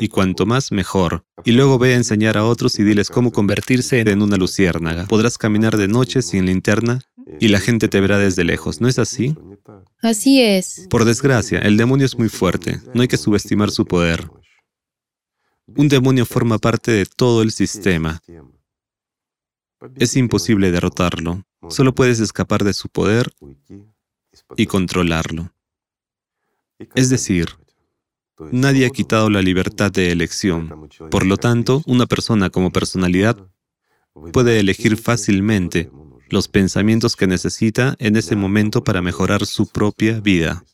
y 0.00 0.08
cuanto 0.08 0.46
más 0.46 0.72
mejor. 0.72 1.24
Y 1.44 1.52
luego 1.52 1.78
ve 1.78 1.94
a 1.94 1.96
enseñar 1.96 2.36
a 2.36 2.44
otros 2.44 2.78
y 2.78 2.84
diles 2.84 3.08
cómo 3.10 3.32
convertirse 3.32 4.00
en 4.00 4.22
una 4.22 4.36
luciérnaga. 4.36 5.06
Podrás 5.06 5.38
caminar 5.38 5.76
de 5.76 5.88
noche 5.88 6.22
sin 6.22 6.46
linterna 6.46 7.00
y 7.40 7.48
la 7.48 7.60
gente 7.60 7.88
te 7.88 8.00
verá 8.00 8.18
desde 8.18 8.44
lejos, 8.44 8.80
¿no 8.80 8.88
es 8.88 8.98
así? 8.98 9.36
Así 10.02 10.42
es. 10.42 10.86
Por 10.90 11.04
desgracia, 11.04 11.58
el 11.58 11.76
demonio 11.76 12.06
es 12.06 12.18
muy 12.18 12.28
fuerte, 12.28 12.80
no 12.94 13.02
hay 13.02 13.08
que 13.08 13.16
subestimar 13.16 13.70
su 13.70 13.84
poder. 13.84 14.30
Un 15.66 15.88
demonio 15.88 16.24
forma 16.24 16.58
parte 16.58 16.90
de 16.90 17.04
todo 17.04 17.42
el 17.42 17.52
sistema. 17.52 18.20
Es 19.96 20.16
imposible 20.16 20.70
derrotarlo, 20.70 21.44
solo 21.68 21.94
puedes 21.94 22.20
escapar 22.20 22.64
de 22.64 22.72
su 22.72 22.88
poder 22.88 23.32
y 24.56 24.66
controlarlo. 24.66 25.52
Es 26.94 27.10
decir, 27.10 27.48
Nadie 28.52 28.86
ha 28.86 28.90
quitado 28.90 29.30
la 29.30 29.42
libertad 29.42 29.90
de 29.90 30.12
elección. 30.12 30.88
Por 31.10 31.26
lo 31.26 31.36
tanto, 31.36 31.82
una 31.86 32.06
persona 32.06 32.50
como 32.50 32.70
personalidad 32.70 33.36
puede 34.32 34.60
elegir 34.60 34.96
fácilmente 34.96 35.90
los 36.30 36.48
pensamientos 36.48 37.16
que 37.16 37.26
necesita 37.26 37.96
en 37.98 38.16
ese 38.16 38.36
momento 38.36 38.84
para 38.84 39.02
mejorar 39.02 39.46
su 39.46 39.66
propia 39.66 40.20
vida. 40.20 40.64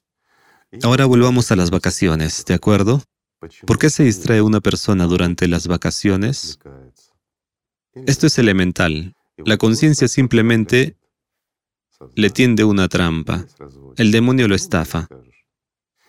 Ahora 0.83 1.07
volvamos 1.07 1.53
a 1.53 1.57
las 1.57 1.71
vacaciones, 1.71 2.45
¿de 2.45 2.55
acuerdo? 2.55 3.03
¿Por 3.67 3.79
qué 3.79 3.91
se 3.91 4.05
distrae 4.05 4.43
una 4.43 4.61
persona 4.61 5.07
durante 5.07 5.47
las 5.49 5.67
vacaciones? 5.67 6.59
Esto 7.95 8.27
es 8.27 8.39
elemental. 8.39 9.15
La 9.37 9.57
conciencia 9.57 10.09
simplemente 10.09 10.97
le 12.15 12.31
tiende 12.31 12.65
una 12.65 12.89
trampa. 12.89 13.47
El 13.97 14.11
demonio 14.11 14.49
lo 14.49 14.55
estafa. 14.55 15.09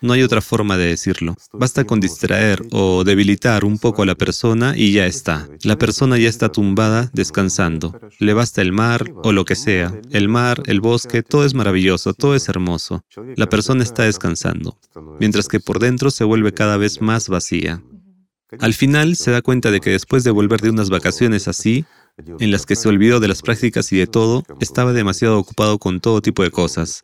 No 0.02 0.12
hay 0.12 0.22
otra 0.22 0.40
forma 0.40 0.76
de 0.76 0.86
decirlo. 0.86 1.34
Basta 1.52 1.84
con 1.84 2.00
distraer 2.00 2.62
o 2.70 3.02
debilitar 3.04 3.64
un 3.64 3.78
poco 3.78 4.02
a 4.02 4.06
la 4.06 4.14
persona 4.14 4.74
y 4.76 4.92
ya 4.92 5.06
está. 5.06 5.48
La 5.62 5.76
persona 5.78 6.18
ya 6.18 6.28
está 6.28 6.50
tumbada, 6.50 7.10
descansando. 7.14 7.98
Le 8.18 8.34
basta 8.34 8.60
el 8.60 8.72
mar 8.72 9.10
o 9.22 9.32
lo 9.32 9.44
que 9.44 9.54
sea. 9.56 9.98
El 10.10 10.28
mar, 10.28 10.62
el 10.66 10.80
bosque, 10.80 11.22
todo 11.22 11.44
es 11.44 11.54
maravilloso, 11.54 12.12
todo 12.12 12.34
es 12.34 12.48
hermoso. 12.48 13.04
La 13.36 13.48
persona 13.48 13.82
está 13.82 14.04
descansando, 14.04 14.78
mientras 15.18 15.48
que 15.48 15.60
por 15.60 15.78
dentro 15.78 16.10
se 16.10 16.24
vuelve 16.24 16.52
cada 16.52 16.76
vez 16.76 17.00
más 17.00 17.28
vacía. 17.28 17.82
Al 18.60 18.74
final 18.74 19.16
se 19.16 19.30
da 19.30 19.42
cuenta 19.42 19.70
de 19.70 19.80
que 19.80 19.90
después 19.90 20.24
de 20.24 20.30
volver 20.30 20.60
de 20.60 20.70
unas 20.70 20.90
vacaciones 20.90 21.48
así, 21.48 21.84
en 22.38 22.50
las 22.50 22.64
que 22.64 22.76
se 22.76 22.88
olvidó 22.88 23.20
de 23.20 23.28
las 23.28 23.42
prácticas 23.42 23.92
y 23.92 23.98
de 23.98 24.06
todo, 24.06 24.42
estaba 24.60 24.92
demasiado 24.92 25.38
ocupado 25.38 25.78
con 25.78 26.00
todo 26.00 26.22
tipo 26.22 26.42
de 26.42 26.50
cosas. 26.50 27.02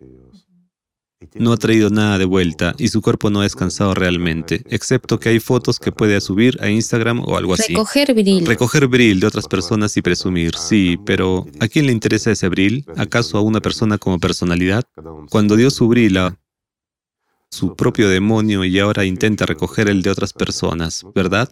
No 1.34 1.52
ha 1.52 1.56
traído 1.56 1.90
nada 1.90 2.18
de 2.18 2.24
vuelta 2.24 2.74
y 2.78 2.88
su 2.88 3.00
cuerpo 3.00 3.30
no 3.30 3.40
ha 3.40 3.44
descansado 3.44 3.94
realmente, 3.94 4.62
excepto 4.68 5.18
que 5.18 5.28
hay 5.30 5.40
fotos 5.40 5.78
que 5.78 5.92
puede 5.92 6.20
subir 6.20 6.58
a 6.60 6.68
Instagram 6.68 7.20
o 7.26 7.36
algo 7.36 7.54
así. 7.54 7.72
Recoger 7.74 8.14
bril. 8.14 8.46
Recoger 8.46 8.86
bril 8.86 9.20
de 9.20 9.26
otras 9.26 9.48
personas 9.48 9.96
y 9.96 10.02
presumir, 10.02 10.56
sí, 10.56 10.98
pero 11.04 11.46
¿a 11.60 11.68
quién 11.68 11.86
le 11.86 11.92
interesa 11.92 12.30
ese 12.30 12.48
bril? 12.48 12.84
¿Acaso 12.96 13.38
a 13.38 13.40
una 13.40 13.60
persona 13.60 13.98
como 13.98 14.18
personalidad? 14.18 14.84
Cuando 15.30 15.56
dio 15.56 15.70
su 15.70 15.88
bril 15.88 16.16
a 16.18 16.38
su 17.50 17.76
propio 17.76 18.08
demonio 18.08 18.64
y 18.64 18.78
ahora 18.78 19.04
intenta 19.04 19.44
recoger 19.44 19.88
el 19.88 20.02
de 20.02 20.10
otras 20.10 20.32
personas, 20.32 21.04
¿verdad? 21.14 21.50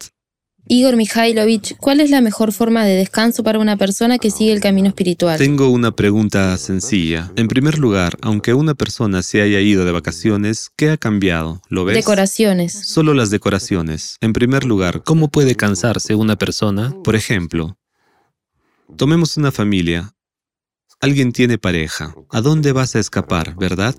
Igor 0.67 0.97
Mikhailovich, 0.97 1.77
¿cuál 1.79 2.01
es 2.01 2.11
la 2.11 2.21
mejor 2.21 2.53
forma 2.53 2.85
de 2.85 2.95
descanso 2.95 3.43
para 3.43 3.59
una 3.59 3.77
persona 3.77 4.19
que 4.19 4.31
sigue 4.31 4.53
el 4.53 4.61
camino 4.61 4.89
espiritual? 4.89 5.39
Tengo 5.39 5.69
una 5.69 5.91
pregunta 5.91 6.57
sencilla. 6.59 7.33
En 7.37 7.49
primer 7.49 7.79
lugar, 7.79 8.17
aunque 8.23 8.55
una 8.55 8.75
persona 8.75 9.23
se 9.23 9.43
haya 9.43 9.61
ido 9.61 9.85
de 9.85 9.93
vacaciones, 9.93 10.71
¿qué 10.77 10.91
ha 10.91 10.97
cambiado? 10.97 11.61
¿Lo 11.69 11.85
ves? 11.85 11.97
Decoraciones. 11.97 12.73
Solo 12.73 13.15
las 13.15 13.31
decoraciones. 13.31 14.17
En 14.21 14.33
primer 14.33 14.65
lugar, 14.65 15.03
¿cómo 15.03 15.29
puede 15.29 15.57
cansarse 15.57 16.15
una 16.15 16.37
persona? 16.37 16.95
Por 17.03 17.17
ejemplo, 17.17 17.77
tomemos 18.97 19.37
una 19.37 19.51
familia. 19.51 20.15
Alguien 21.01 21.33
tiene 21.33 21.59
pareja. 21.59 22.15
¿A 22.31 22.41
dónde 22.43 22.73
vas 22.73 22.95
a 22.95 23.01
escapar, 23.01 23.57
verdad? 23.57 23.97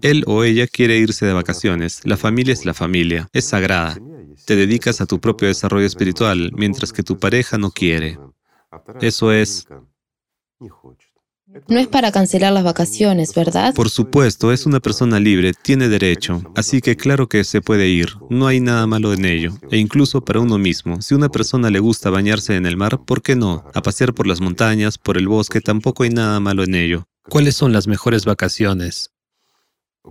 Él 0.00 0.24
o 0.26 0.44
ella 0.44 0.66
quiere 0.66 0.98
irse 0.98 1.26
de 1.26 1.32
vacaciones. 1.32 2.00
La 2.04 2.16
familia 2.16 2.52
es 2.52 2.64
la 2.64 2.74
familia. 2.74 3.28
Es 3.32 3.46
sagrada. 3.46 3.98
Te 4.44 4.56
dedicas 4.56 5.00
a 5.00 5.06
tu 5.06 5.20
propio 5.20 5.48
desarrollo 5.48 5.86
espiritual, 5.86 6.52
mientras 6.54 6.92
que 6.92 7.02
tu 7.02 7.18
pareja 7.18 7.58
no 7.58 7.70
quiere. 7.70 8.18
Eso 9.00 9.32
es... 9.32 9.66
No 11.68 11.78
es 11.78 11.86
para 11.86 12.12
cancelar 12.12 12.52
las 12.52 12.64
vacaciones, 12.64 13.34
¿verdad? 13.34 13.74
Por 13.74 13.90
supuesto, 13.90 14.52
es 14.52 14.64
una 14.64 14.80
persona 14.80 15.20
libre, 15.20 15.52
tiene 15.52 15.88
derecho, 15.88 16.42
así 16.56 16.80
que 16.80 16.96
claro 16.96 17.28
que 17.28 17.44
se 17.44 17.60
puede 17.60 17.88
ir, 17.88 18.14
no 18.30 18.46
hay 18.46 18.60
nada 18.60 18.86
malo 18.86 19.12
en 19.12 19.26
ello. 19.26 19.52
E 19.70 19.76
incluso 19.76 20.24
para 20.24 20.40
uno 20.40 20.56
mismo, 20.56 21.02
si 21.02 21.14
una 21.14 21.28
persona 21.28 21.68
le 21.68 21.78
gusta 21.78 22.08
bañarse 22.08 22.56
en 22.56 22.64
el 22.64 22.78
mar, 22.78 23.04
¿por 23.04 23.20
qué 23.20 23.36
no? 23.36 23.64
A 23.74 23.82
pasear 23.82 24.14
por 24.14 24.26
las 24.26 24.40
montañas, 24.40 24.96
por 24.96 25.18
el 25.18 25.28
bosque, 25.28 25.60
tampoco 25.60 26.04
hay 26.04 26.10
nada 26.10 26.40
malo 26.40 26.62
en 26.62 26.74
ello. 26.74 27.04
¿Cuáles 27.28 27.54
son 27.54 27.72
las 27.72 27.86
mejores 27.86 28.24
vacaciones? 28.24 29.10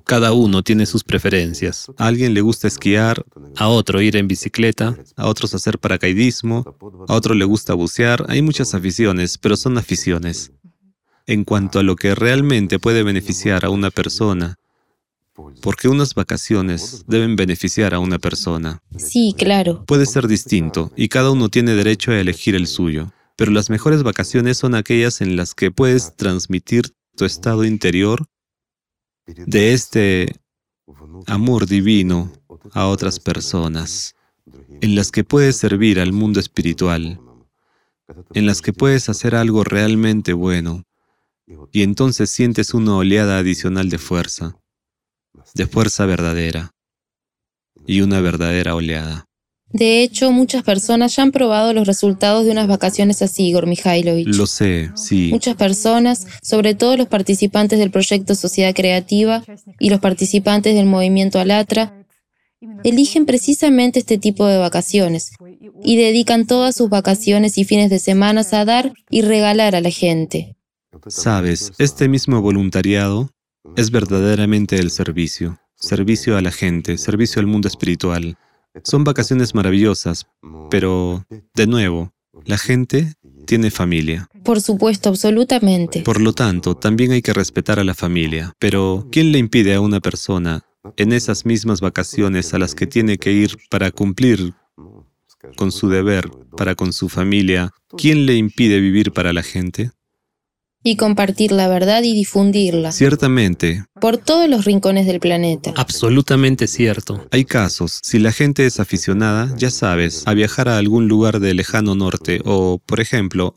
Cada 0.06 0.32
uno 0.32 0.64
tiene 0.64 0.86
sus 0.86 1.04
preferencias. 1.04 1.92
A 1.98 2.08
alguien 2.08 2.34
le 2.34 2.42
gusta 2.42 2.68
esquiar, 2.68 3.26
a 3.58 3.68
otro 3.68 4.02
ir 4.02 4.16
en 4.16 4.28
bicicleta, 4.28 4.98
a 5.18 5.28
otros 5.28 5.54
hacer 5.54 5.80
paracaidismo, 5.80 6.64
a 7.08 7.14
otro 7.14 7.34
le 7.34 7.44
gusta 7.46 7.74
bucear. 7.74 8.26
Hay 8.30 8.42
muchas 8.42 8.74
aficiones, 8.74 9.38
pero 9.38 9.58
son 9.58 9.78
aficiones. 9.78 10.52
En 11.28 11.44
cuanto 11.44 11.80
a 11.80 11.84
lo 11.84 11.96
que 11.96 12.16
realmente 12.16 12.80
puede 12.80 13.04
beneficiar 13.04 13.66
a 13.66 13.70
una 13.70 13.92
persona, 13.92 14.58
porque 15.62 15.88
unas 15.88 16.14
vacaciones 16.14 17.04
deben 17.08 17.36
beneficiar 17.36 17.94
a 17.94 18.00
una 18.00 18.18
persona. 18.18 18.82
Sí, 18.98 19.36
claro. 19.38 19.86
Puede 19.86 20.06
ser 20.06 20.28
distinto 20.28 20.92
y 20.96 21.10
cada 21.10 21.32
uno 21.32 21.50
tiene 21.50 21.74
derecho 21.74 22.12
a 22.12 22.20
elegir 22.20 22.56
el 22.56 22.68
suyo, 22.68 23.12
pero 23.36 23.52
las 23.52 23.70
mejores 23.70 24.04
vacaciones 24.04 24.58
son 24.58 24.76
aquellas 24.76 25.22
en 25.22 25.36
las 25.36 25.54
que 25.54 25.72
puedes 25.72 26.16
transmitir 26.16 26.94
tu 27.16 27.26
estado 27.26 27.66
interior 27.66 28.26
de 29.36 29.74
este 29.74 30.34
amor 31.28 31.66
divino 31.66 32.32
a 32.74 32.88
otras 32.88 33.20
personas, 33.20 34.16
en 34.82 34.96
las 34.96 35.12
que 35.12 35.24
puedes 35.24 35.56
servir 35.58 36.00
al 36.00 36.14
mundo 36.14 36.40
espiritual, 36.40 37.20
en 38.34 38.46
las 38.46 38.62
que 38.62 38.74
puedes 38.74 39.10
hacer 39.10 39.36
algo 39.36 39.64
realmente 39.64 40.34
bueno, 40.34 40.84
y 41.72 41.84
entonces 41.84 42.30
sientes 42.30 42.74
una 42.74 42.96
oleada 42.96 43.38
adicional 43.38 43.90
de 43.90 43.98
fuerza, 43.98 44.58
de 45.54 45.68
fuerza 45.68 46.06
verdadera, 46.06 46.72
y 47.86 48.02
una 48.02 48.22
verdadera 48.22 48.76
oleada. 48.76 49.28
De 49.74 50.04
hecho, 50.04 50.32
muchas 50.32 50.64
personas 50.64 51.16
ya 51.16 51.24
han 51.24 51.32
probado 51.32 51.74
los 51.74 51.88
resultados 51.88 52.46
de 52.46 52.52
unas 52.52 52.68
vacaciones 52.68 53.22
así, 53.22 53.48
Igor 53.48 53.68
Mikhailovich. 53.68 54.36
Lo 54.36 54.48
sé, 54.48 54.92
sí. 54.96 55.30
Muchas 55.32 55.56
personas, 55.56 56.28
sobre 56.42 56.76
todo 56.76 56.98
los 56.98 57.08
participantes 57.08 57.80
del 57.80 57.92
proyecto 57.92 58.36
Sociedad 58.36 58.74
Creativa 58.76 59.44
y 59.80 59.90
los 59.90 60.00
participantes 60.00 60.76
del 60.76 60.86
movimiento 60.86 61.40
Alatra, 61.40 61.94
eligen 62.84 63.26
precisamente 63.26 64.00
este 64.00 64.18
tipo 64.18 64.46
de 64.46 64.58
vacaciones 64.58 65.32
y 65.84 65.98
dedican 65.98 66.46
todas 66.46 66.76
sus 66.76 66.90
vacaciones 66.90 67.58
y 67.58 67.64
fines 67.64 67.90
de 67.90 68.00
semana 68.00 68.42
a 68.52 68.66
dar 68.66 68.94
y 69.10 69.22
regalar 69.22 69.76
a 69.76 69.82
la 69.82 69.90
gente. 69.90 70.56
Sabes, 71.08 71.72
este 71.78 72.08
mismo 72.08 72.42
voluntariado 72.42 73.30
es 73.76 73.92
verdaderamente 73.92 74.78
el 74.78 74.92
servicio, 74.92 75.60
servicio 75.76 76.38
a 76.38 76.42
la 76.42 76.52
gente, 76.52 76.98
servicio 76.98 77.40
al 77.40 77.48
mundo 77.48 77.68
espiritual. 77.68 78.38
Son 78.84 79.04
vacaciones 79.04 79.54
maravillosas, 79.56 80.28
pero, 80.70 81.26
de 81.56 81.68
nuevo, 81.68 82.14
la 82.46 82.58
gente 82.58 83.14
tiene 83.46 83.72
familia. 83.72 84.30
Por 84.44 84.62
supuesto, 84.62 85.10
absolutamente. 85.10 86.02
Por 86.02 86.22
lo 86.22 86.34
tanto, 86.34 86.76
también 86.76 87.12
hay 87.12 87.22
que 87.22 87.34
respetar 87.34 87.80
a 87.80 87.84
la 87.84 87.94
familia. 87.94 88.54
Pero, 88.60 89.08
¿quién 89.12 89.32
le 89.32 89.40
impide 89.40 89.76
a 89.76 89.82
una 89.82 90.00
persona 90.00 90.64
en 90.98 91.14
esas 91.14 91.46
mismas 91.46 91.82
vacaciones 91.82 92.54
a 92.54 92.60
las 92.60 92.74
que 92.74 92.88
tiene 92.88 93.18
que 93.18 93.32
ir 93.32 93.58
para 93.70 93.92
cumplir 93.92 94.54
con 95.56 95.72
su 95.72 95.90
deber 95.90 96.30
para 96.58 96.76
con 96.76 96.94
su 96.94 97.10
familia, 97.10 97.72
¿quién 97.98 98.26
le 98.26 98.36
impide 98.36 98.80
vivir 98.80 99.12
para 99.12 99.34
la 99.34 99.44
gente? 99.44 99.92
Y 100.84 100.96
compartir 100.96 101.52
la 101.52 101.68
verdad 101.68 102.04
y 102.04 102.14
difundirla. 102.14 102.92
Ciertamente. 102.92 103.86
Por 104.00 104.18
todos 104.18 104.50
los 104.50 104.66
rincones 104.66 105.06
del 105.06 105.20
planeta. 105.20 105.74
Absolutamente 105.76 106.68
cierto. 106.68 107.28
Hay 107.32 107.46
casos, 107.46 108.00
si 108.02 108.18
la 108.18 108.32
gente 108.32 108.66
es 108.66 108.80
aficionada, 108.80 109.54
ya 109.58 109.70
sabes, 109.70 110.24
a 110.26 110.34
viajar 110.34 110.70
a 110.70 110.78
algún 110.78 111.08
lugar 111.08 111.40
del 111.40 111.58
lejano 111.58 111.94
norte 111.96 112.42
o, 112.46 112.80
por 112.86 113.00
ejemplo, 113.00 113.56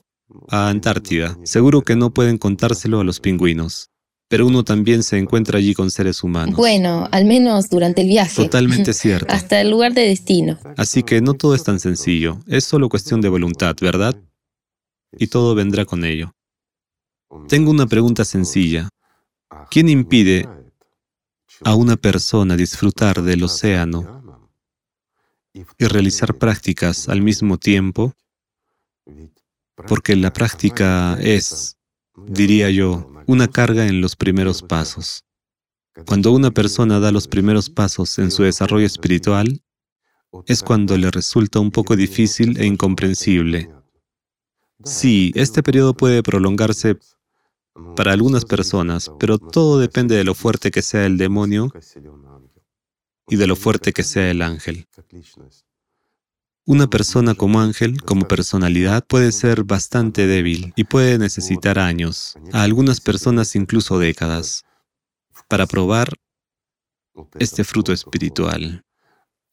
a 0.49 0.69
Antártida, 0.69 1.39
seguro 1.45 1.83
que 1.83 1.97
no 1.97 2.13
pueden 2.13 2.39
contárselo 2.39 3.01
a 3.01 3.05
los 3.05 3.21
pingüinos 3.21 3.91
pero 4.29 4.47
uno 4.47 4.65
también 4.65 5.05
se 5.05 5.17
encuentra 5.17 5.59
allí 5.59 5.75
con 5.75 5.93
seres 5.93 6.25
humanos. 6.25 6.57
Bueno, 6.57 7.09
al 7.13 7.25
menos 7.25 7.69
durante 7.69 8.03
el 8.03 8.09
viaje. 8.09 8.43
Totalmente 8.43 8.93
cierto. 8.93 9.33
Hasta 9.33 9.61
el 9.61 9.71
lugar 9.71 9.95
de 9.95 10.09
destino. 10.09 10.59
Así 10.77 11.03
que 11.05 11.21
no 11.21 11.35
todo 11.35 11.55
es 11.55 11.63
tan 11.63 11.79
sencillo, 11.79 12.41
es 12.49 12.65
solo 12.65 12.89
cuestión 12.89 13.21
de 13.21 13.29
voluntad, 13.29 13.77
¿verdad? 13.81 14.17
Y 15.17 15.29
todo 15.29 15.55
vendrá 15.55 15.85
con 15.85 16.05
ello. 16.05 16.33
Tengo 17.49 17.71
una 17.71 17.87
pregunta 17.87 18.25
sencilla. 18.25 18.89
¿Quién 19.71 19.89
impide 19.89 20.49
a 21.63 21.75
una 21.75 21.97
persona 21.97 22.57
disfrutar 22.57 23.23
del 23.23 23.45
océano 23.45 24.49
y 25.53 25.85
realizar 25.87 26.37
prácticas 26.37 27.09
al 27.09 27.23
mismo 27.23 27.59
tiempo? 27.59 28.15
Porque 29.89 30.17
la 30.17 30.33
práctica 30.33 31.19
es, 31.21 31.77
diría 32.17 32.71
yo, 32.71 33.11
una 33.27 33.49
carga 33.49 33.87
en 33.87 34.01
los 34.01 34.17
primeros 34.17 34.63
pasos. 34.63 35.25
Cuando 36.07 36.33
una 36.33 36.51
persona 36.51 36.99
da 36.99 37.13
los 37.13 37.29
primeros 37.29 37.71
pasos 37.71 38.19
en 38.19 38.31
su 38.31 38.43
desarrollo 38.43 38.87
espiritual, 38.87 39.63
es 40.47 40.63
cuando 40.63 40.97
le 40.97 41.11
resulta 41.11 41.61
un 41.61 41.71
poco 41.71 41.95
difícil 41.95 42.59
e 42.59 42.67
incomprensible. 42.67 43.71
Sí, 44.85 45.33
este 45.37 45.63
periodo 45.63 45.95
puede 45.95 46.23
prolongarse 46.23 46.99
para 47.97 48.13
algunas 48.13 48.45
personas, 48.45 49.11
pero 49.19 49.39
todo 49.39 49.79
depende 49.79 50.15
de 50.17 50.25
lo 50.25 50.35
fuerte 50.35 50.71
que 50.71 50.83
sea 50.83 51.07
el 51.07 51.17
demonio 51.17 51.73
y 53.29 53.37
de 53.37 53.47
lo 53.47 53.57
fuerte 53.57 53.93
que 53.93 54.03
sea 54.03 54.31
el 54.31 54.43
ángel. 54.43 54.87
Una 56.67 56.87
persona 56.87 57.35
como 57.35 57.61
ángel, 57.61 58.01
como 58.03 58.27
personalidad, 58.27 59.05
puede 59.07 59.33
ser 59.33 59.65
bastante 59.65 60.27
débil 60.27 60.73
y 60.77 60.85
puede 60.85 61.19
necesitar 61.19 61.79
años, 61.79 62.37
a 62.53 62.63
algunas 62.63 63.01
personas 63.01 63.55
incluso 63.55 63.99
décadas, 63.99 64.65
para 65.49 65.67
probar 65.67 66.15
este 67.39 67.65
fruto 67.65 67.93
espiritual. 67.93 68.83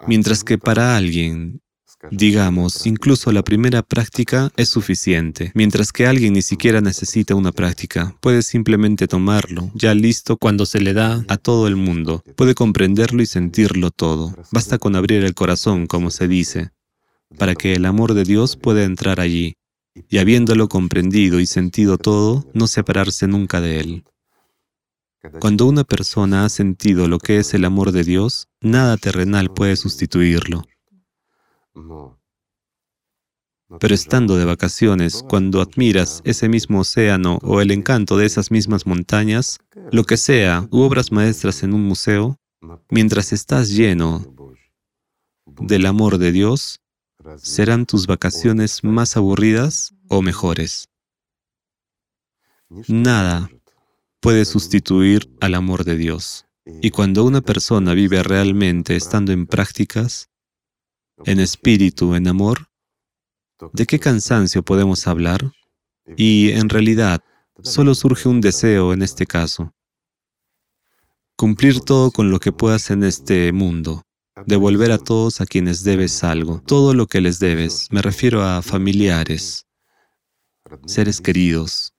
Mientras 0.07 0.43
que 0.43 0.57
para 0.57 0.95
alguien, 0.95 1.61
digamos, 2.09 2.85
incluso 2.85 3.31
la 3.31 3.43
primera 3.43 3.81
práctica 3.81 4.51
es 4.57 4.69
suficiente, 4.69 5.51
mientras 5.53 5.91
que 5.91 6.07
alguien 6.07 6.33
ni 6.33 6.41
siquiera 6.41 6.81
necesita 6.81 7.35
una 7.35 7.51
práctica, 7.51 8.15
puede 8.21 8.41
simplemente 8.41 9.07
tomarlo, 9.07 9.71
ya 9.75 9.93
listo 9.93 10.37
cuando 10.37 10.65
se 10.65 10.81
le 10.81 10.93
da 10.93 11.23
a 11.27 11.37
todo 11.37 11.67
el 11.67 11.75
mundo, 11.75 12.23
puede 12.35 12.55
comprenderlo 12.55 13.21
y 13.21 13.25
sentirlo 13.25 13.91
todo, 13.91 14.35
basta 14.51 14.77
con 14.77 14.95
abrir 14.95 15.23
el 15.23 15.33
corazón, 15.33 15.87
como 15.87 16.09
se 16.09 16.27
dice, 16.27 16.71
para 17.37 17.55
que 17.55 17.73
el 17.73 17.85
amor 17.85 18.13
de 18.13 18.23
Dios 18.23 18.57
pueda 18.57 18.83
entrar 18.83 19.19
allí, 19.19 19.55
y 20.09 20.17
habiéndolo 20.17 20.69
comprendido 20.69 21.39
y 21.39 21.45
sentido 21.45 21.97
todo, 21.97 22.49
no 22.53 22.67
separarse 22.67 23.27
nunca 23.27 23.61
de 23.61 23.79
Él. 23.79 24.03
Cuando 25.39 25.67
una 25.67 25.83
persona 25.83 26.45
ha 26.45 26.49
sentido 26.49 27.07
lo 27.07 27.19
que 27.19 27.37
es 27.37 27.53
el 27.53 27.65
amor 27.65 27.91
de 27.91 28.03
Dios, 28.03 28.47
nada 28.59 28.97
terrenal 28.97 29.53
puede 29.53 29.75
sustituirlo. 29.75 30.63
Pero 33.79 33.95
estando 33.95 34.35
de 34.35 34.45
vacaciones, 34.45 35.23
cuando 35.27 35.61
admiras 35.61 36.21
ese 36.25 36.49
mismo 36.49 36.81
océano 36.81 37.39
o 37.41 37.61
el 37.61 37.71
encanto 37.71 38.17
de 38.17 38.25
esas 38.25 38.51
mismas 38.51 38.85
montañas, 38.85 39.59
lo 39.91 40.03
que 40.03 40.17
sea, 40.17 40.67
u 40.71 40.81
obras 40.81 41.11
maestras 41.11 41.63
en 41.63 41.73
un 41.73 41.83
museo, 41.83 42.37
mientras 42.89 43.31
estás 43.31 43.69
lleno 43.69 44.35
del 45.45 45.85
amor 45.85 46.17
de 46.17 46.31
Dios, 46.31 46.81
¿Serán 47.37 47.85
tus 47.85 48.07
vacaciones 48.07 48.83
más 48.83 49.15
aburridas 49.15 49.93
o 50.07 50.21
mejores? 50.21 50.89
Nada 52.87 53.49
puede 54.19 54.45
sustituir 54.45 55.29
al 55.39 55.55
amor 55.55 55.83
de 55.83 55.97
Dios. 55.97 56.45
Y 56.81 56.91
cuando 56.91 57.23
una 57.23 57.41
persona 57.41 57.93
vive 57.93 58.23
realmente 58.23 58.95
estando 58.95 59.31
en 59.31 59.45
prácticas, 59.45 60.29
en 61.25 61.39
espíritu, 61.39 62.15
en 62.15 62.27
amor, 62.27 62.67
¿de 63.73 63.85
qué 63.85 63.99
cansancio 63.99 64.63
podemos 64.63 65.07
hablar? 65.07 65.51
Y 66.17 66.51
en 66.51 66.69
realidad, 66.69 67.23
solo 67.63 67.95
surge 67.95 68.27
un 68.27 68.41
deseo 68.41 68.93
en 68.93 69.01
este 69.01 69.25
caso. 69.25 69.73
Cumplir 71.35 71.79
todo 71.81 72.11
con 72.11 72.31
lo 72.31 72.39
que 72.39 72.51
puedas 72.51 72.91
en 72.91 73.03
este 73.03 73.51
mundo 73.51 74.03
devolver 74.45 74.91
a 74.91 74.97
todos 74.97 75.41
a 75.41 75.45
quienes 75.45 75.83
debes 75.83 76.23
algo, 76.23 76.61
todo 76.65 76.93
lo 76.93 77.07
que 77.07 77.21
les 77.21 77.39
debes. 77.39 77.87
Me 77.91 78.01
refiero 78.01 78.41
a 78.43 78.61
familiares, 78.61 79.67
seres 80.85 81.21
queridos 81.21 81.93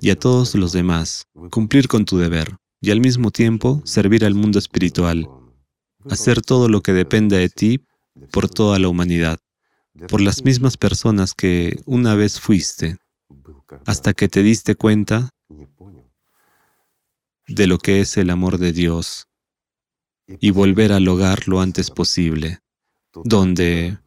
y 0.00 0.10
a 0.10 0.18
todos 0.18 0.54
los 0.54 0.72
demás. 0.72 1.26
Cumplir 1.50 1.88
con 1.88 2.04
tu 2.04 2.18
deber 2.18 2.56
y 2.80 2.90
al 2.90 3.00
mismo 3.00 3.30
tiempo 3.30 3.82
servir 3.84 4.24
al 4.24 4.34
mundo 4.34 4.58
espiritual. 4.58 5.28
Hacer 6.10 6.42
todo 6.42 6.68
lo 6.68 6.82
que 6.82 6.92
dependa 6.92 7.36
de 7.36 7.48
ti 7.48 7.80
por 8.30 8.48
toda 8.48 8.78
la 8.78 8.88
humanidad, 8.88 9.38
por 10.08 10.20
las 10.20 10.44
mismas 10.44 10.76
personas 10.76 11.34
que 11.34 11.80
una 11.86 12.14
vez 12.14 12.40
fuiste, 12.40 12.98
hasta 13.86 14.12
que 14.12 14.28
te 14.28 14.42
diste 14.42 14.74
cuenta 14.74 15.30
de 17.46 17.66
lo 17.66 17.78
que 17.78 18.00
es 18.00 18.16
el 18.16 18.30
amor 18.30 18.58
de 18.58 18.72
Dios 18.72 19.28
y 20.26 20.50
volver 20.50 20.92
al 20.92 21.06
hogar 21.08 21.48
lo 21.48 21.60
antes 21.60 21.90
posible, 21.90 22.60
donde, 23.24 23.98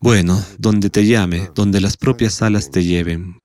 bueno, 0.00 0.42
donde 0.58 0.90
te 0.90 1.06
llame, 1.06 1.50
donde 1.54 1.80
las 1.80 1.96
propias 1.96 2.42
alas 2.42 2.70
te 2.70 2.84
lleven. 2.84 3.40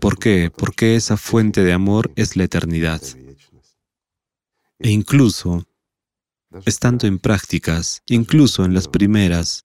¿Por 0.00 0.18
qué? 0.18 0.50
Porque 0.56 0.96
esa 0.96 1.16
fuente 1.16 1.62
de 1.64 1.72
amor 1.72 2.12
es 2.16 2.36
la 2.36 2.44
eternidad. 2.44 3.02
E 4.78 4.90
incluso, 4.90 5.66
estando 6.64 7.06
en 7.06 7.18
prácticas, 7.18 8.02
incluso 8.06 8.64
en 8.64 8.74
las 8.74 8.88
primeras, 8.88 9.64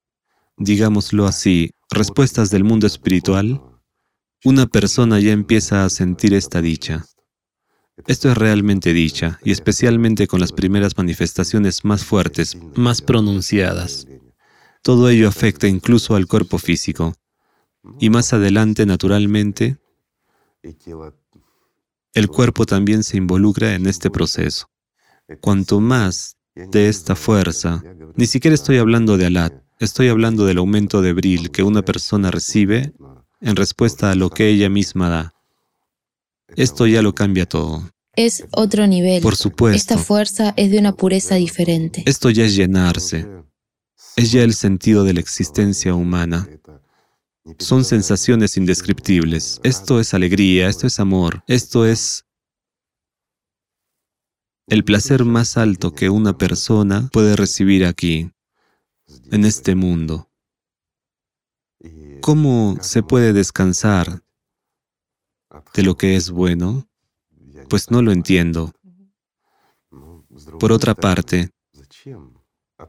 digámoslo 0.57 1.25
así, 1.25 1.71
respuestas 1.89 2.49
del 2.49 2.63
mundo 2.63 2.87
espiritual, 2.87 3.61
una 4.43 4.67
persona 4.67 5.19
ya 5.19 5.31
empieza 5.31 5.85
a 5.85 5.89
sentir 5.89 6.33
esta 6.33 6.61
dicha. 6.61 7.05
Esto 8.07 8.29
es 8.29 8.37
realmente 8.37 8.93
dicha, 8.93 9.39
y 9.43 9.51
especialmente 9.51 10.27
con 10.27 10.39
las 10.39 10.51
primeras 10.51 10.97
manifestaciones 10.97 11.85
más 11.85 12.03
fuertes, 12.03 12.57
más 12.75 13.01
pronunciadas. 13.01 14.07
Todo 14.81 15.09
ello 15.09 15.27
afecta 15.27 15.67
incluso 15.67 16.15
al 16.15 16.27
cuerpo 16.27 16.57
físico. 16.57 17.15
Y 17.99 18.09
más 18.09 18.33
adelante, 18.33 18.85
naturalmente, 18.85 19.77
el 22.13 22.27
cuerpo 22.27 22.65
también 22.65 23.03
se 23.03 23.17
involucra 23.17 23.73
en 23.75 23.87
este 23.87 24.11
proceso. 24.11 24.69
Cuanto 25.41 25.79
más 25.79 26.34
de 26.55 26.87
esta 26.87 27.15
fuerza, 27.15 27.83
ni 28.15 28.27
siquiera 28.27 28.55
estoy 28.55 28.77
hablando 28.77 29.17
de 29.17 29.25
alat, 29.25 29.53
estoy 29.79 30.07
hablando 30.07 30.45
del 30.45 30.57
aumento 30.57 31.01
de 31.01 31.13
bril 31.13 31.51
que 31.51 31.63
una 31.63 31.81
persona 31.83 32.31
recibe 32.31 32.93
en 33.41 33.55
respuesta 33.55 34.11
a 34.11 34.15
lo 34.15 34.29
que 34.29 34.47
ella 34.47 34.69
misma 34.69 35.09
da. 35.09 35.33
Esto 36.55 36.87
ya 36.87 37.01
lo 37.01 37.13
cambia 37.13 37.45
todo. 37.45 37.89
Es 38.15 38.45
otro 38.51 38.87
nivel. 38.87 39.21
Por 39.21 39.35
supuesto. 39.35 39.75
Esta 39.75 39.97
fuerza 39.97 40.53
es 40.55 40.71
de 40.71 40.79
una 40.79 40.93
pureza 40.93 41.35
diferente. 41.35 42.03
Esto 42.05 42.29
ya 42.29 42.45
es 42.45 42.55
llenarse. 42.55 43.27
Es 44.15 44.31
ya 44.31 44.43
el 44.43 44.53
sentido 44.53 45.03
de 45.03 45.13
la 45.13 45.19
existencia 45.19 45.93
humana. 45.93 46.47
Son 47.59 47.83
sensaciones 47.83 48.55
indescriptibles. 48.55 49.59
Esto 49.63 49.99
es 49.99 50.13
alegría, 50.13 50.69
esto 50.69 50.87
es 50.87 50.99
amor, 50.99 51.43
esto 51.47 51.85
es 51.85 52.25
el 54.67 54.83
placer 54.83 55.25
más 55.25 55.57
alto 55.57 55.91
que 55.93 56.09
una 56.09 56.37
persona 56.37 57.09
puede 57.11 57.35
recibir 57.35 57.85
aquí, 57.85 58.31
en 59.31 59.45
este 59.45 59.75
mundo. 59.75 60.29
¿Cómo 62.21 62.77
se 62.81 63.03
puede 63.03 63.33
descansar 63.33 64.23
de 65.73 65.83
lo 65.83 65.95
que 65.95 66.15
es 66.15 66.31
bueno? 66.31 66.87
Pues 67.69 67.91
no 67.91 68.01
lo 68.01 68.11
entiendo. 68.11 68.73
Por 70.59 70.71
otra 70.71 70.95
parte, 70.95 71.51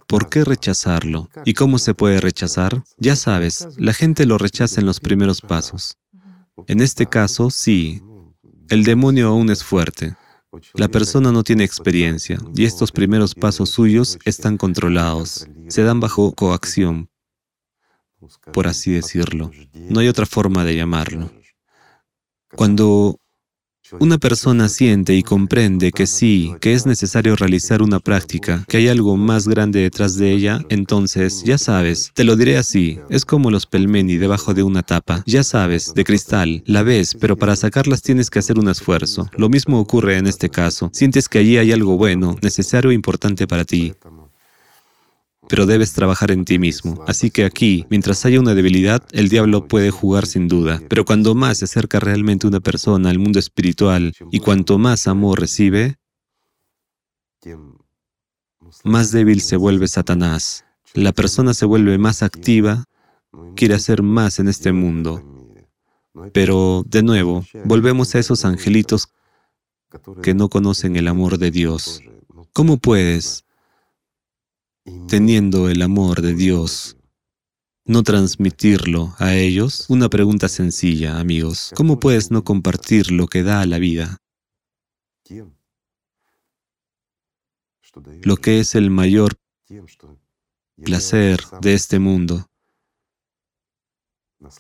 ¿Por 0.09 0.29
qué 0.29 0.45
rechazarlo? 0.45 1.31
¿Y 1.45 1.55
cómo 1.55 1.79
se 1.79 1.95
puede 1.95 2.21
rechazar? 2.21 2.83
Ya 2.99 3.15
sabes, 3.15 3.69
la 3.77 3.93
gente 3.93 4.27
lo 4.27 4.37
rechaza 4.37 4.81
en 4.81 4.87
los 4.87 5.01
primeros 5.01 5.41
pasos. 5.41 5.97
En 6.67 6.81
este 6.81 7.07
caso, 7.07 7.51
sí, 7.51 8.03
el 8.69 8.85
demonio 8.85 9.29
aún 9.29 9.49
es 9.51 9.63
fuerte. 9.63 10.17
La 10.75 10.89
persona 10.89 11.33
no 11.33 11.43
tiene 11.43 11.65
experiencia 11.65 12.39
y 12.55 12.65
estos 12.65 12.93
primeros 12.93 13.35
pasos 13.35 13.71
suyos 13.71 14.19
están 14.25 14.57
controlados, 14.57 15.49
se 15.69 15.83
dan 15.83 16.01
bajo 16.01 16.33
coacción, 16.33 17.11
por 18.53 18.67
así 18.67 18.93
decirlo. 18.93 19.51
No 19.75 20.01
hay 20.01 20.09
otra 20.09 20.27
forma 20.27 20.65
de 20.65 20.77
llamarlo. 20.77 21.31
Cuando 22.55 23.21
una 23.99 24.19
persona 24.19 24.69
siente 24.69 25.15
y 25.15 25.23
comprende 25.23 25.93
que 25.93 26.07
sí, 26.07 26.53
que 26.61 26.73
es 26.73 26.87
necesario 26.87 27.37
realizar 27.37 27.83
una 27.83 28.01
práctica, 28.01 28.65
que 28.69 28.79
hay 28.79 28.89
algo 28.89 29.17
más 29.17 29.49
grande 29.49 29.81
detrás 29.81 30.17
de 30.17 30.33
ella, 30.33 30.61
entonces, 30.69 31.43
ya 31.45 31.59
sabes, 31.59 32.11
te 32.15 32.25
lo 32.25 32.37
diré 32.37 32.57
así, 32.57 32.99
es 33.11 33.25
como 33.25 33.51
los 33.51 33.67
pelmeni 33.67 34.17
debajo 34.17 34.55
de 34.55 34.63
una 34.63 34.83
tapa, 34.83 35.23
ya 35.27 35.43
sabes, 35.43 35.95
de 35.95 36.05
cristal, 36.05 36.63
la 36.67 36.83
ves, 36.83 37.17
pero 37.21 37.37
para 37.37 37.57
sacarlas 37.57 38.03
tienes 38.03 38.31
que 38.31 38.39
hacer 38.39 38.59
un 38.59 38.69
esfuerzo. 38.69 39.29
Lo 39.37 39.49
mismo 39.49 39.79
ocurre 39.81 40.17
en 40.19 40.27
este 40.27 40.49
caso, 40.49 40.91
sientes 40.93 41.29
que 41.29 41.39
allí 41.39 41.59
hay 41.59 41.73
algo 41.73 41.97
bueno, 41.97 42.37
necesario 42.43 42.91
e 42.91 42.95
importante 42.95 43.47
para 43.47 43.65
ti, 43.65 43.93
pero 45.49 45.67
debes 45.67 45.93
trabajar 45.93 46.31
en 46.31 46.45
ti 46.45 46.59
mismo. 46.59 47.05
Así 47.07 47.31
que 47.31 47.45
aquí, 47.45 47.87
mientras 47.91 48.25
haya 48.25 48.41
una 48.41 48.55
debilidad, 48.55 49.03
el 49.13 49.29
diablo 49.29 49.69
puede 49.69 49.91
jugar 49.91 50.27
sin 50.27 50.49
duda. 50.49 50.81
Pero 50.89 51.05
cuando 51.05 51.35
más 51.35 51.59
se 51.59 51.67
acerca 51.67 52.01
realmente 52.01 52.47
una 52.47 52.61
persona 52.61 53.11
al 53.11 53.19
mundo 53.19 53.39
espiritual 53.39 54.15
y 54.31 54.41
cuanto 54.41 54.79
más 54.79 55.07
amor 55.07 55.41
recibe, 55.41 55.97
más 58.85 59.13
débil 59.13 59.41
se 59.41 59.57
vuelve 59.57 59.89
Satanás. 59.89 60.65
La 60.95 61.13
persona 61.13 61.55
se 61.55 61.67
vuelve 61.67 61.99
más 61.99 62.23
activa, 62.23 62.85
quiere 63.55 63.75
hacer 63.75 64.03
más 64.03 64.39
en 64.39 64.49
este 64.49 64.73
mundo. 64.73 65.23
Pero, 66.33 66.85
de 66.87 67.03
nuevo, 67.03 67.45
volvemos 67.65 68.15
a 68.15 68.19
esos 68.19 68.45
angelitos 68.45 69.13
que 70.23 70.35
no 70.35 70.49
conocen 70.49 70.97
el 70.97 71.09
amor 71.09 71.39
de 71.39 71.51
Dios. 71.51 72.03
¿Cómo 72.53 72.79
puedes 72.79 73.46
teniendo 75.09 75.69
el 75.69 75.83
amor 75.83 76.23
de 76.23 76.35
Dios, 76.35 76.97
no 77.85 78.03
transmitirlo 78.03 79.15
a 79.19 79.35
ellos? 79.35 79.87
Una 79.89 80.09
pregunta 80.09 80.49
sencilla, 80.49 81.19
amigos. 81.19 81.73
¿Cómo 81.77 82.01
puedes 82.01 82.31
no 82.31 82.45
compartir 82.45 83.11
lo 83.11 83.27
que 83.29 83.43
da 83.43 83.61
a 83.61 83.67
la 83.67 83.79
vida? 83.79 84.19
Lo 88.23 88.37
que 88.37 88.61
es 88.61 88.75
el 88.75 88.91
mayor 88.91 89.35
placer 90.85 91.41
de 91.61 91.75
este 91.75 91.99
mundo. 91.99 92.47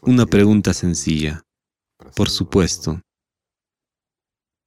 Una 0.03 0.27
pregunta 0.27 0.73
sencilla. 0.73 1.43
Por 2.15 2.31
supuesto. 2.31 3.01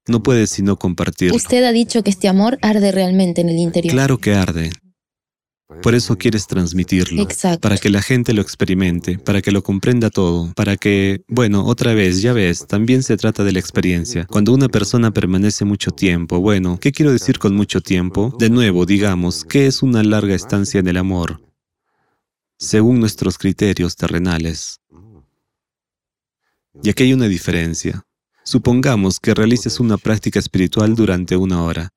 No 0.07 0.23
puedes 0.23 0.49
sino 0.49 0.77
compartirlo. 0.77 1.35
Usted 1.35 1.63
ha 1.63 1.71
dicho 1.71 2.03
que 2.03 2.09
este 2.09 2.27
amor 2.27 2.57
arde 2.61 2.91
realmente 2.91 3.41
en 3.41 3.49
el 3.49 3.57
interior. 3.57 3.93
Claro 3.93 4.17
que 4.17 4.33
arde. 4.33 4.71
Por 5.83 5.93
eso 5.93 6.17
quieres 6.17 6.47
transmitirlo, 6.47 7.27
para 7.61 7.77
que 7.77 7.91
la 7.91 8.01
gente 8.01 8.33
lo 8.33 8.41
experimente, 8.41 9.19
para 9.19 9.41
que 9.41 9.51
lo 9.51 9.61
comprenda 9.61 10.09
todo, 10.09 10.51
para 10.55 10.77
que, 10.77 11.21
bueno, 11.27 11.63
otra 11.63 11.93
vez, 11.93 12.23
ya 12.23 12.33
ves, 12.33 12.65
también 12.65 13.03
se 13.03 13.17
trata 13.17 13.43
de 13.43 13.51
la 13.51 13.59
experiencia. 13.59 14.25
Cuando 14.25 14.51
una 14.51 14.67
persona 14.67 15.11
permanece 15.11 15.65
mucho 15.65 15.91
tiempo, 15.91 16.39
bueno, 16.39 16.79
¿qué 16.81 16.91
quiero 16.91 17.11
decir 17.11 17.37
con 17.37 17.55
mucho 17.55 17.81
tiempo? 17.81 18.35
De 18.39 18.49
nuevo, 18.49 18.87
digamos, 18.87 19.45
¿qué 19.45 19.67
es 19.67 19.83
una 19.83 20.03
larga 20.03 20.33
estancia 20.33 20.79
en 20.79 20.87
el 20.87 20.97
amor? 20.97 21.39
Según 22.57 22.99
nuestros 22.99 23.37
criterios 23.37 23.95
terrenales. 23.95 24.81
Y 26.81 26.89
aquí 26.89 27.03
hay 27.03 27.13
una 27.13 27.27
diferencia. 27.27 28.03
Supongamos 28.43 29.19
que 29.19 29.35
realices 29.35 29.79
una 29.79 29.97
práctica 29.97 30.39
espiritual 30.39 30.95
durante 30.95 31.37
una 31.37 31.61
hora, 31.61 31.89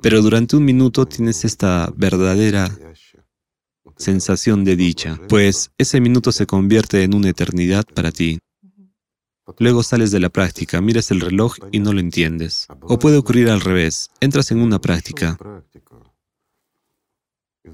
pero 0.00 0.22
durante 0.22 0.56
un 0.56 0.64
minuto 0.64 1.04
tienes 1.04 1.44
esta 1.44 1.92
verdadera 1.94 2.70
sensación 3.96 4.64
de 4.64 4.76
dicha, 4.76 5.18
pues 5.28 5.70
ese 5.78 6.00
minuto 6.00 6.32
se 6.32 6.46
convierte 6.46 7.02
en 7.02 7.14
una 7.14 7.30
eternidad 7.30 7.84
para 7.94 8.12
ti. 8.12 8.38
Luego 9.58 9.82
sales 9.82 10.10
de 10.10 10.20
la 10.20 10.30
práctica, 10.30 10.80
miras 10.80 11.10
el 11.10 11.20
reloj 11.20 11.56
y 11.72 11.80
no 11.80 11.92
lo 11.92 12.00
entiendes. 12.00 12.66
O 12.82 12.98
puede 12.98 13.16
ocurrir 13.16 13.50
al 13.50 13.60
revés, 13.60 14.10
entras 14.20 14.50
en 14.50 14.60
una 14.60 14.80
práctica 14.80 15.38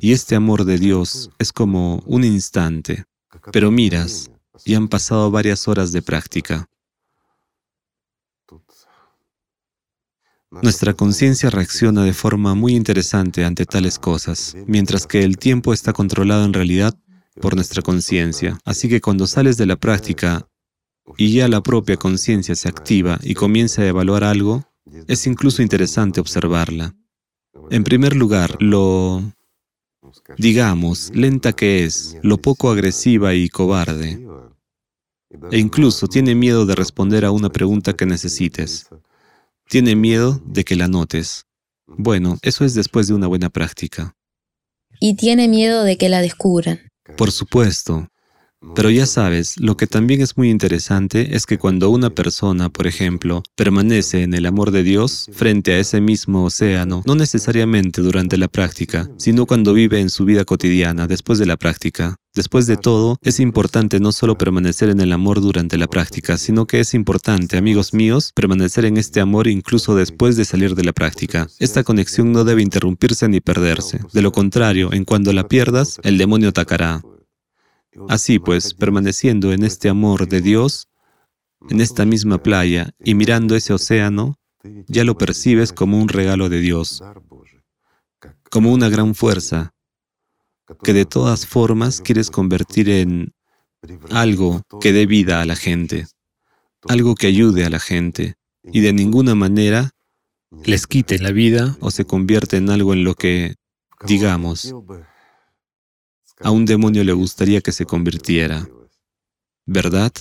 y 0.01 0.13
este 0.13 0.35
amor 0.35 0.65
de 0.65 0.79
Dios 0.79 1.31
es 1.39 1.53
como 1.53 2.03
un 2.07 2.25
instante, 2.25 3.05
pero 3.53 3.71
miras 3.71 4.31
y 4.65 4.75
han 4.75 4.89
pasado 4.89 5.31
varias 5.31 5.69
horas 5.69 5.93
de 5.93 6.03
práctica. 6.03 6.67
Nuestra 10.51 10.95
conciencia 10.95 11.51
reacciona 11.51 12.05
de 12.05 12.15
forma 12.15 12.55
muy 12.55 12.75
interesante 12.75 13.45
ante 13.45 13.67
tales 13.67 13.99
cosas, 13.99 14.57
mientras 14.67 15.07
que 15.07 15.23
el 15.23 15.37
tiempo 15.37 15.75
está 15.75 15.93
controlado 15.93 16.45
en 16.45 16.55
realidad 16.55 16.95
por 17.41 17.55
nuestra 17.55 17.83
conciencia. 17.83 18.59
Así 18.65 18.89
que 18.89 19.01
cuando 19.01 19.27
sales 19.27 19.59
de 19.59 19.67
la 19.67 19.77
práctica 19.77 20.49
y 21.17 21.33
ya 21.33 21.49
la 21.49 21.63
propia 21.63 21.97
conciencia 21.97 22.55
se 22.55 22.69
activa 22.69 23.19
y 23.23 23.35
comienza 23.35 23.83
a 23.83 23.87
evaluar 23.87 24.25
algo, 24.25 24.65
es 25.07 25.27
incluso 25.27 25.63
interesante 25.63 26.21
observarla. 26.21 26.95
En 27.71 27.85
primer 27.85 28.17
lugar, 28.17 28.57
lo, 28.61 29.23
digamos, 30.39 31.11
lenta 31.15 31.53
que 31.53 31.85
es, 31.85 32.17
lo 32.23 32.39
poco 32.39 32.71
agresiva 32.71 33.35
y 33.35 33.51
cobarde. 33.51 34.27
E 35.51 35.59
incluso 35.59 36.07
tiene 36.07 36.35
miedo 36.35 36.65
de 36.65 36.75
responder 36.75 37.27
a 37.27 37.31
una 37.31 37.51
pregunta 37.51 37.93
que 37.93 38.07
necesites. 38.07 38.89
Tiene 39.69 39.97
miedo 39.97 40.41
de 40.47 40.65
que 40.65 40.77
la 40.77 40.89
notes. 40.89 41.45
Bueno, 41.87 42.39
eso 42.41 42.65
es 42.65 42.73
después 42.73 43.07
de 43.07 43.13
una 43.13 43.27
buena 43.27 43.51
práctica. 43.51 44.15
Y 44.99 45.15
tiene 45.15 45.47
miedo 45.47 45.85
de 45.85 45.99
que 45.99 46.09
la 46.09 46.23
descubran. 46.23 46.81
Por 47.19 47.33
supuesto. 47.33 48.09
Pero 48.75 48.91
ya 48.91 49.07
sabes, 49.07 49.59
lo 49.59 49.77
que 49.77 49.87
también 49.87 50.21
es 50.21 50.37
muy 50.37 50.51
interesante 50.51 51.37
es 51.37 51.47
que 51.47 51.59
cuando 51.59 51.91
una 51.91 52.11
persona, 52.11 52.69
por 52.69 52.87
ejemplo, 52.87 53.43
permanece 53.55 54.23
en 54.23 54.35
el 54.35 54.47
amor 54.47 54.73
de 54.73 54.83
Dios 54.83 55.29
frente 55.33 55.73
a 55.73 55.79
ese 55.79 56.01
mismo 56.01 56.45
océano, 56.45 57.03
no 57.07 57.15
necesariamente 57.15 58.03
durante 58.03 58.37
la 58.37 58.49
práctica, 58.49 59.09
sino 59.17 59.47
cuando 59.47 59.73
vive 59.75 60.01
en 60.01 60.11
su 60.11 60.25
vida 60.25 60.45
cotidiana 60.45 61.07
después 61.07 61.39
de 61.39 61.47
la 61.47 61.57
práctica. 61.57 62.17
Después 62.35 62.67
de 62.67 62.77
todo, 62.77 63.17
es 63.23 63.41
importante 63.41 64.01
no 64.01 64.13
solo 64.13 64.39
permanecer 64.39 64.91
en 64.91 65.01
el 65.01 65.13
amor 65.13 65.41
durante 65.41 65.77
la 65.77 65.89
práctica, 65.89 66.37
sino 66.37 66.67
que 66.67 66.81
es 66.81 66.95
importante, 66.95 67.57
amigos 67.57 67.95
míos, 67.95 68.33
permanecer 68.35 68.85
en 68.85 68.97
este 68.97 69.21
amor 69.21 69.49
incluso 69.49 69.97
después 69.97 70.37
de 70.37 70.45
salir 70.45 70.75
de 70.75 70.85
la 70.85 70.93
práctica. 70.93 71.49
Esta 71.59 71.83
conexión 71.83 72.33
no 72.33 72.45
debe 72.45 72.63
interrumpirse 72.63 73.29
ni 73.29 73.41
perderse. 73.41 74.01
De 74.13 74.23
lo 74.23 74.31
contrario, 74.31 74.93
en 74.93 75.05
cuando 75.05 75.33
la 75.33 75.49
pierdas, 75.49 75.99
el 76.05 76.19
demonio 76.19 76.51
atacará. 76.51 77.03
Así 78.09 78.39
pues, 78.39 78.75
permaneciendo 78.75 79.53
en 79.53 79.65
este 79.65 79.89
amor 79.89 80.29
de 80.29 80.41
Dios, 80.41 80.89
en 81.69 81.81
esta 81.81 82.05
misma 82.05 82.39
playa 82.43 82.91
y 83.03 83.15
mirando 83.15 83.57
ese 83.57 83.73
océano, 83.73 84.37
ya 84.87 85.05
lo 85.05 85.17
percibes 85.17 85.73
como 85.73 86.01
un 86.01 86.09
regalo 86.09 86.49
de 86.49 86.61
Dios, 86.61 87.03
como 88.51 88.73
una 88.73 88.89
gran 88.89 89.15
fuerza 89.15 89.73
que 90.83 90.93
de 90.93 91.07
todas 91.07 91.47
formas 91.47 92.01
quieres 92.01 92.31
convertir 92.31 92.91
en 92.91 93.33
algo 94.11 94.63
que 94.81 94.93
dé 94.93 95.07
vida 95.07 95.41
a 95.41 95.47
la 95.47 95.57
gente, 95.57 96.07
algo 96.89 97.15
que 97.15 97.27
ayude 97.27 97.65
a 97.65 97.71
la 97.71 97.81
gente 97.81 98.35
y 98.65 98.81
de 98.81 98.93
ninguna 98.93 99.35
manera 99.35 99.91
les 100.65 100.87
quite 100.87 101.19
la 101.19 101.31
vida 101.31 101.77
o 101.81 101.91
se 101.91 102.05
convierte 102.05 102.57
en 102.57 102.71
algo 102.71 102.93
en 102.93 103.05
lo 103.05 103.15
que, 103.15 103.55
digamos, 104.07 104.75
a 106.41 106.51
un 106.51 106.65
demonio 106.65 107.05
le 107.05 107.13
gustaría 107.13 107.61
que 107.61 107.73
se 107.73 107.85
convirtiera. 107.85 108.69
¿Verdad? 109.67 110.13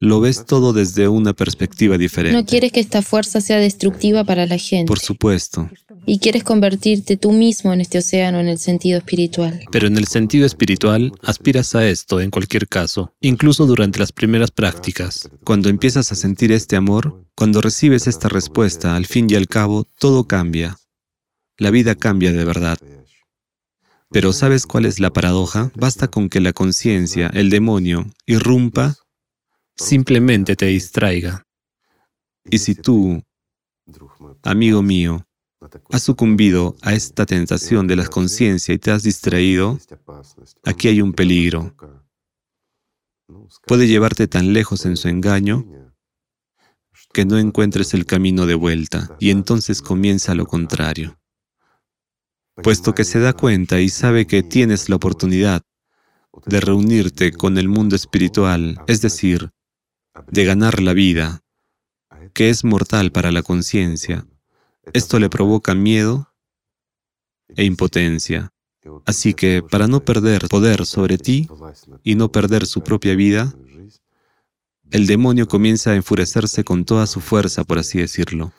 Lo 0.00 0.20
ves 0.20 0.44
todo 0.44 0.72
desde 0.72 1.08
una 1.08 1.32
perspectiva 1.32 1.96
diferente. 1.96 2.36
No 2.36 2.44
quieres 2.44 2.72
que 2.72 2.80
esta 2.80 3.00
fuerza 3.00 3.40
sea 3.40 3.58
destructiva 3.58 4.24
para 4.24 4.44
la 4.46 4.58
gente. 4.58 4.88
Por 4.88 4.98
supuesto. 4.98 5.70
Y 6.04 6.18
quieres 6.18 6.44
convertirte 6.44 7.16
tú 7.16 7.32
mismo 7.32 7.72
en 7.72 7.80
este 7.80 7.98
océano 7.98 8.38
en 8.38 8.48
el 8.48 8.58
sentido 8.58 8.98
espiritual. 8.98 9.60
Pero 9.72 9.86
en 9.86 9.96
el 9.96 10.06
sentido 10.06 10.44
espiritual, 10.44 11.12
aspiras 11.22 11.74
a 11.74 11.88
esto 11.88 12.20
en 12.20 12.30
cualquier 12.30 12.68
caso, 12.68 13.14
incluso 13.20 13.64
durante 13.66 13.98
las 13.98 14.12
primeras 14.12 14.50
prácticas. 14.50 15.30
Cuando 15.44 15.70
empiezas 15.70 16.12
a 16.12 16.16
sentir 16.16 16.52
este 16.52 16.76
amor, 16.76 17.24
cuando 17.34 17.62
recibes 17.62 18.06
esta 18.06 18.28
respuesta, 18.28 18.96
al 18.96 19.06
fin 19.06 19.26
y 19.30 19.36
al 19.36 19.48
cabo, 19.48 19.84
todo 19.98 20.24
cambia. 20.24 20.76
La 21.56 21.70
vida 21.70 21.94
cambia 21.94 22.32
de 22.32 22.44
verdad. 22.44 22.78
Pero 24.14 24.32
¿sabes 24.32 24.64
cuál 24.64 24.86
es 24.86 25.00
la 25.00 25.12
paradoja? 25.12 25.72
Basta 25.74 26.06
con 26.06 26.28
que 26.28 26.38
la 26.38 26.52
conciencia, 26.52 27.26
el 27.34 27.50
demonio, 27.50 28.06
irrumpa, 28.26 28.94
simplemente 29.74 30.54
te 30.54 30.66
distraiga. 30.66 31.42
Y 32.44 32.58
si 32.58 32.76
tú, 32.76 33.24
amigo 34.44 34.82
mío, 34.82 35.26
has 35.90 36.04
sucumbido 36.04 36.76
a 36.82 36.92
esta 36.92 37.26
tentación 37.26 37.88
de 37.88 37.96
la 37.96 38.06
conciencia 38.06 38.72
y 38.72 38.78
te 38.78 38.92
has 38.92 39.02
distraído, 39.02 39.80
aquí 40.62 40.86
hay 40.86 41.02
un 41.02 41.12
peligro. 41.12 41.74
Puede 43.66 43.88
llevarte 43.88 44.28
tan 44.28 44.52
lejos 44.52 44.86
en 44.86 44.96
su 44.96 45.08
engaño 45.08 45.66
que 47.12 47.24
no 47.24 47.36
encuentres 47.36 47.94
el 47.94 48.06
camino 48.06 48.46
de 48.46 48.54
vuelta 48.54 49.16
y 49.18 49.30
entonces 49.30 49.82
comienza 49.82 50.36
lo 50.36 50.46
contrario. 50.46 51.18
Puesto 52.62 52.94
que 52.94 53.04
se 53.04 53.18
da 53.18 53.32
cuenta 53.32 53.80
y 53.80 53.88
sabe 53.88 54.26
que 54.26 54.42
tienes 54.42 54.88
la 54.88 54.96
oportunidad 54.96 55.62
de 56.46 56.60
reunirte 56.60 57.32
con 57.32 57.58
el 57.58 57.68
mundo 57.68 57.96
espiritual, 57.96 58.80
es 58.86 59.00
decir, 59.00 59.50
de 60.30 60.44
ganar 60.44 60.80
la 60.80 60.92
vida, 60.92 61.42
que 62.32 62.50
es 62.50 62.64
mortal 62.64 63.12
para 63.12 63.32
la 63.32 63.42
conciencia, 63.42 64.26
esto 64.92 65.18
le 65.18 65.30
provoca 65.30 65.74
miedo 65.74 66.32
e 67.56 67.64
impotencia. 67.64 68.52
Así 69.06 69.34
que 69.34 69.62
para 69.62 69.86
no 69.86 70.04
perder 70.04 70.48
poder 70.48 70.84
sobre 70.84 71.18
ti 71.18 71.48
y 72.02 72.16
no 72.16 72.30
perder 72.30 72.66
su 72.66 72.82
propia 72.82 73.14
vida, 73.14 73.54
el 74.90 75.06
demonio 75.06 75.48
comienza 75.48 75.90
a 75.90 75.96
enfurecerse 75.96 76.64
con 76.64 76.84
toda 76.84 77.06
su 77.06 77.20
fuerza, 77.20 77.64
por 77.64 77.78
así 77.78 77.98
decirlo, 77.98 78.52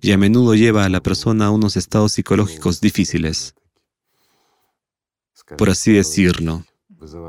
y 0.00 0.12
a 0.12 0.18
menudo 0.18 0.54
lleva 0.54 0.84
a 0.84 0.88
la 0.88 1.02
persona 1.02 1.46
a 1.46 1.50
unos 1.50 1.76
estados 1.76 2.12
psicológicos 2.12 2.80
difíciles, 2.80 3.54
por 5.56 5.70
así 5.70 5.92
decirlo, 5.92 6.64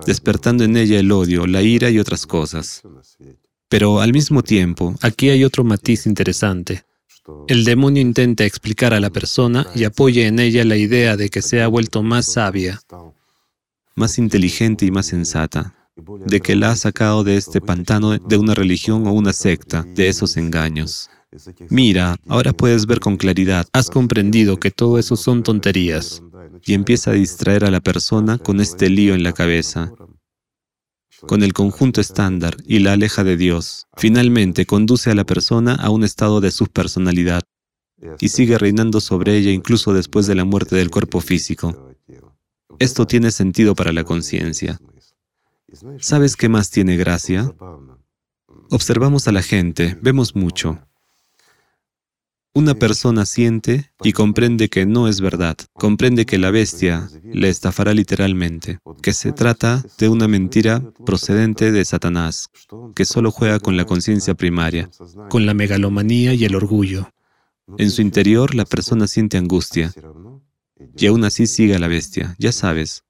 despertando 0.06 0.64
en 0.64 0.78
ella 0.78 1.00
el 1.00 1.12
odio, 1.12 1.48
la 1.48 1.62
ira 1.62 1.90
y 1.90 2.00
otras 2.00 2.26
cosas. 2.26 2.84
Pero 3.70 4.02
al 4.02 4.12
mismo 4.12 4.44
tiempo, 4.44 4.96
aquí 5.02 5.30
hay 5.30 5.44
otro 5.44 5.64
matiz 5.64 6.06
interesante. 6.06 6.84
El 7.48 7.64
demonio 7.64 8.02
intenta 8.02 8.46
explicar 8.46 8.94
a 8.94 9.00
la 9.00 9.10
persona 9.10 9.68
y 9.76 9.84
apoya 9.84 10.28
en 10.28 10.40
ella 10.40 10.66
la 10.66 10.76
idea 10.76 11.16
de 11.16 11.30
que 11.30 11.42
se 11.42 11.62
ha 11.62 11.68
vuelto 11.68 12.04
más 12.04 12.34
sabia, 12.34 12.82
más 13.96 14.18
inteligente 14.18 14.86
y 14.86 14.92
más 14.92 15.06
sensata, 15.06 15.76
de 15.96 16.42
que 16.42 16.56
la 16.56 16.72
ha 16.72 16.76
sacado 16.76 17.24
de 17.24 17.38
este 17.38 17.62
pantano 17.62 18.18
de 18.18 18.38
una 18.38 18.56
religión 18.56 19.08
o 19.08 19.14
una 19.14 19.34
secta, 19.34 19.84
de 19.84 20.10
esos 20.10 20.36
engaños. 20.36 21.10
Mira, 21.70 22.17
ahora 22.28 22.52
puedes 22.52 22.86
ver 22.86 23.00
con 23.00 23.15
claridad, 23.17 23.65
has 23.72 23.89
comprendido 23.89 24.58
que 24.58 24.72
todo 24.72 25.00
eso 25.00 25.15
son 25.15 25.44
tonterías, 25.44 26.22
y 26.65 26.74
empieza 26.74 27.12
a 27.12 27.13
distraer 27.13 27.63
a 27.63 27.72
la 27.72 27.80
persona 27.80 28.38
con 28.38 28.60
este 28.60 28.89
lío 28.89 29.15
en 29.15 29.24
la 29.24 29.34
cabeza, 29.34 29.94
con 31.28 31.44
el 31.44 31.54
conjunto 31.54 32.02
estándar 32.02 32.58
y 32.65 32.80
la 32.80 32.94
aleja 32.94 33.24
de 33.24 33.38
Dios. 33.38 33.88
Finalmente 33.96 34.65
conduce 34.65 35.12
a 35.12 35.15
la 35.15 35.24
persona 35.24 35.76
a 35.76 35.89
un 35.89 36.04
estado 36.04 36.41
de 36.41 36.52
subpersonalidad 36.52 37.44
y 38.20 38.30
sigue 38.30 38.58
reinando 38.58 39.00
sobre 39.00 39.38
ella 39.38 39.52
incluso 39.52 39.94
después 39.94 40.28
de 40.28 40.36
la 40.36 40.46
muerte 40.46 40.76
del 40.76 40.89
cuerpo 40.89 41.22
físico. 41.22 41.94
Esto 42.80 43.06
tiene 43.06 43.32
sentido 43.32 43.76
para 43.76 43.94
la 43.94 44.04
conciencia. 44.04 44.82
¿Sabes 46.00 46.36
qué 46.36 46.50
más 46.50 46.72
tiene 46.72 46.98
gracia? 46.98 47.54
Observamos 48.70 49.28
a 49.28 49.32
la 49.32 49.44
gente, 49.44 49.98
vemos 50.02 50.36
mucho. 50.36 50.80
Una 52.54 52.76
persona 52.76 53.26
siente 53.26 53.92
y 54.04 54.12
comprende 54.12 54.68
que 54.68 54.86
no 54.86 55.08
es 55.08 55.22
verdad, 55.22 55.56
comprende 55.74 56.26
que 56.26 56.38
la 56.38 56.52
bestia 56.52 57.10
le 57.24 57.48
estafará 57.48 57.94
literalmente, 57.94 58.80
que 59.02 59.14
se 59.14 59.32
trata 59.32 59.86
de 59.98 60.10
una 60.10 60.28
mentira 60.28 60.82
procedente 61.06 61.72
de 61.72 61.86
Satanás, 61.86 62.50
que 62.94 63.06
solo 63.06 63.32
juega 63.32 63.60
con 63.60 63.78
la 63.78 63.86
conciencia 63.86 64.34
primaria, 64.34 64.90
con 65.30 65.46
la 65.46 65.54
megalomanía 65.54 66.34
y 66.34 66.44
el 66.44 66.56
orgullo. 66.56 67.10
En 67.78 67.90
su 67.90 68.02
interior 68.02 68.54
la 68.54 68.66
persona 68.66 69.08
siente 69.08 69.38
angustia 69.38 69.94
y 70.98 71.08
aún 71.08 71.24
así 71.24 71.48
sigue 71.48 71.76
a 71.76 71.80
la 71.80 71.88
bestia, 71.88 72.36
ya 72.38 72.52
sabes, 72.52 73.06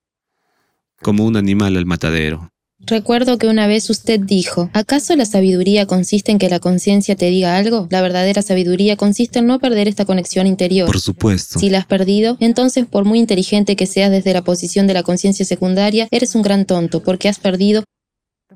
como 1.01 1.25
un 1.25 1.35
animal 1.35 1.77
al 1.77 1.87
matadero. 1.87 2.50
Recuerdo 2.85 3.37
que 3.37 3.47
una 3.47 3.67
vez 3.67 3.89
usted 3.89 4.19
dijo, 4.19 4.69
¿acaso 4.73 5.15
la 5.15 5.25
sabiduría 5.25 5.85
consiste 5.85 6.31
en 6.31 6.39
que 6.39 6.49
la 6.49 6.59
conciencia 6.59 7.15
te 7.15 7.29
diga 7.29 7.57
algo? 7.57 7.87
La 7.89 8.01
verdadera 8.01 8.41
sabiduría 8.41 8.97
consiste 8.97 9.39
en 9.39 9.47
no 9.47 9.59
perder 9.59 9.87
esta 9.87 10.05
conexión 10.05 10.47
interior. 10.47 10.87
Por 10.87 10.99
supuesto. 10.99 11.59
Si 11.59 11.69
la 11.69 11.79
has 11.79 11.85
perdido, 11.85 12.37
entonces 12.39 12.85
por 12.85 13.05
muy 13.05 13.19
inteligente 13.19 13.75
que 13.75 13.85
seas 13.85 14.11
desde 14.11 14.33
la 14.33 14.43
posición 14.43 14.87
de 14.87 14.93
la 14.93 15.03
conciencia 15.03 15.45
secundaria, 15.45 16.07
eres 16.11 16.35
un 16.35 16.41
gran 16.41 16.65
tonto 16.65 17.01
porque 17.03 17.29
has 17.29 17.39
perdido 17.39 17.83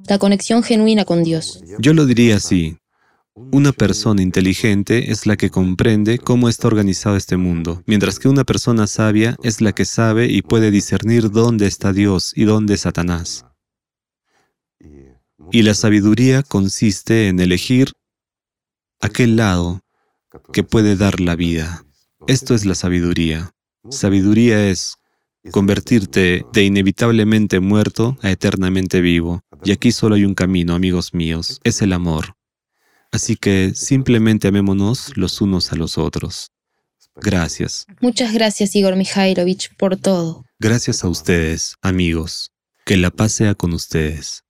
la 0.07 0.17
conexión 0.17 0.63
genuina 0.63 1.05
con 1.05 1.23
Dios. 1.23 1.61
Yo 1.79 1.93
lo 1.93 2.05
diría 2.05 2.37
así. 2.37 2.77
Una 3.51 3.73
persona 3.73 4.21
inteligente 4.21 5.11
es 5.11 5.25
la 5.25 5.35
que 5.35 5.49
comprende 5.49 6.19
cómo 6.19 6.47
está 6.47 6.67
organizado 6.67 7.17
este 7.17 7.35
mundo, 7.35 7.83
mientras 7.85 8.17
que 8.17 8.29
una 8.29 8.45
persona 8.45 8.87
sabia 8.87 9.35
es 9.43 9.59
la 9.59 9.73
que 9.73 9.83
sabe 9.83 10.27
y 10.27 10.41
puede 10.41 10.71
discernir 10.71 11.29
dónde 11.31 11.67
está 11.67 11.91
Dios 11.91 12.31
y 12.33 12.45
dónde 12.45 12.77
Satanás. 12.77 13.45
Y 15.51 15.61
la 15.61 15.73
sabiduría 15.73 16.43
consiste 16.43 17.27
en 17.27 17.39
elegir 17.39 17.91
aquel 19.01 19.35
lado 19.35 19.81
que 20.51 20.63
puede 20.63 20.95
dar 20.95 21.19
la 21.21 21.35
vida. 21.35 21.85
Esto 22.27 22.55
es 22.55 22.65
la 22.65 22.75
sabiduría. 22.75 23.51
Sabiduría 23.89 24.69
es 24.69 24.95
convertirte 25.51 26.45
de 26.51 26.63
inevitablemente 26.63 27.59
muerto 27.59 28.17
a 28.21 28.31
eternamente 28.31 29.01
vivo. 29.01 29.41
Y 29.63 29.71
aquí 29.71 29.91
solo 29.91 30.15
hay 30.15 30.25
un 30.25 30.33
camino, 30.33 30.73
amigos 30.73 31.13
míos, 31.13 31.59
es 31.63 31.81
el 31.81 31.93
amor. 31.93 32.35
Así 33.11 33.35
que 33.35 33.73
simplemente 33.75 34.47
amémonos 34.47 35.15
los 35.15 35.39
unos 35.41 35.71
a 35.71 35.75
los 35.75 35.97
otros. 35.97 36.51
Gracias. 37.15 37.85
Muchas 38.01 38.33
gracias, 38.33 38.75
Igor 38.75 38.95
Mikhailovich, 38.95 39.75
por 39.77 39.95
todo. 39.95 40.43
Gracias 40.59 41.03
a 41.03 41.07
ustedes, 41.07 41.75
amigos. 41.81 42.51
Que 42.85 42.97
la 42.97 43.09
paz 43.09 43.31
sea 43.31 43.55
con 43.55 43.73
ustedes. 43.73 44.44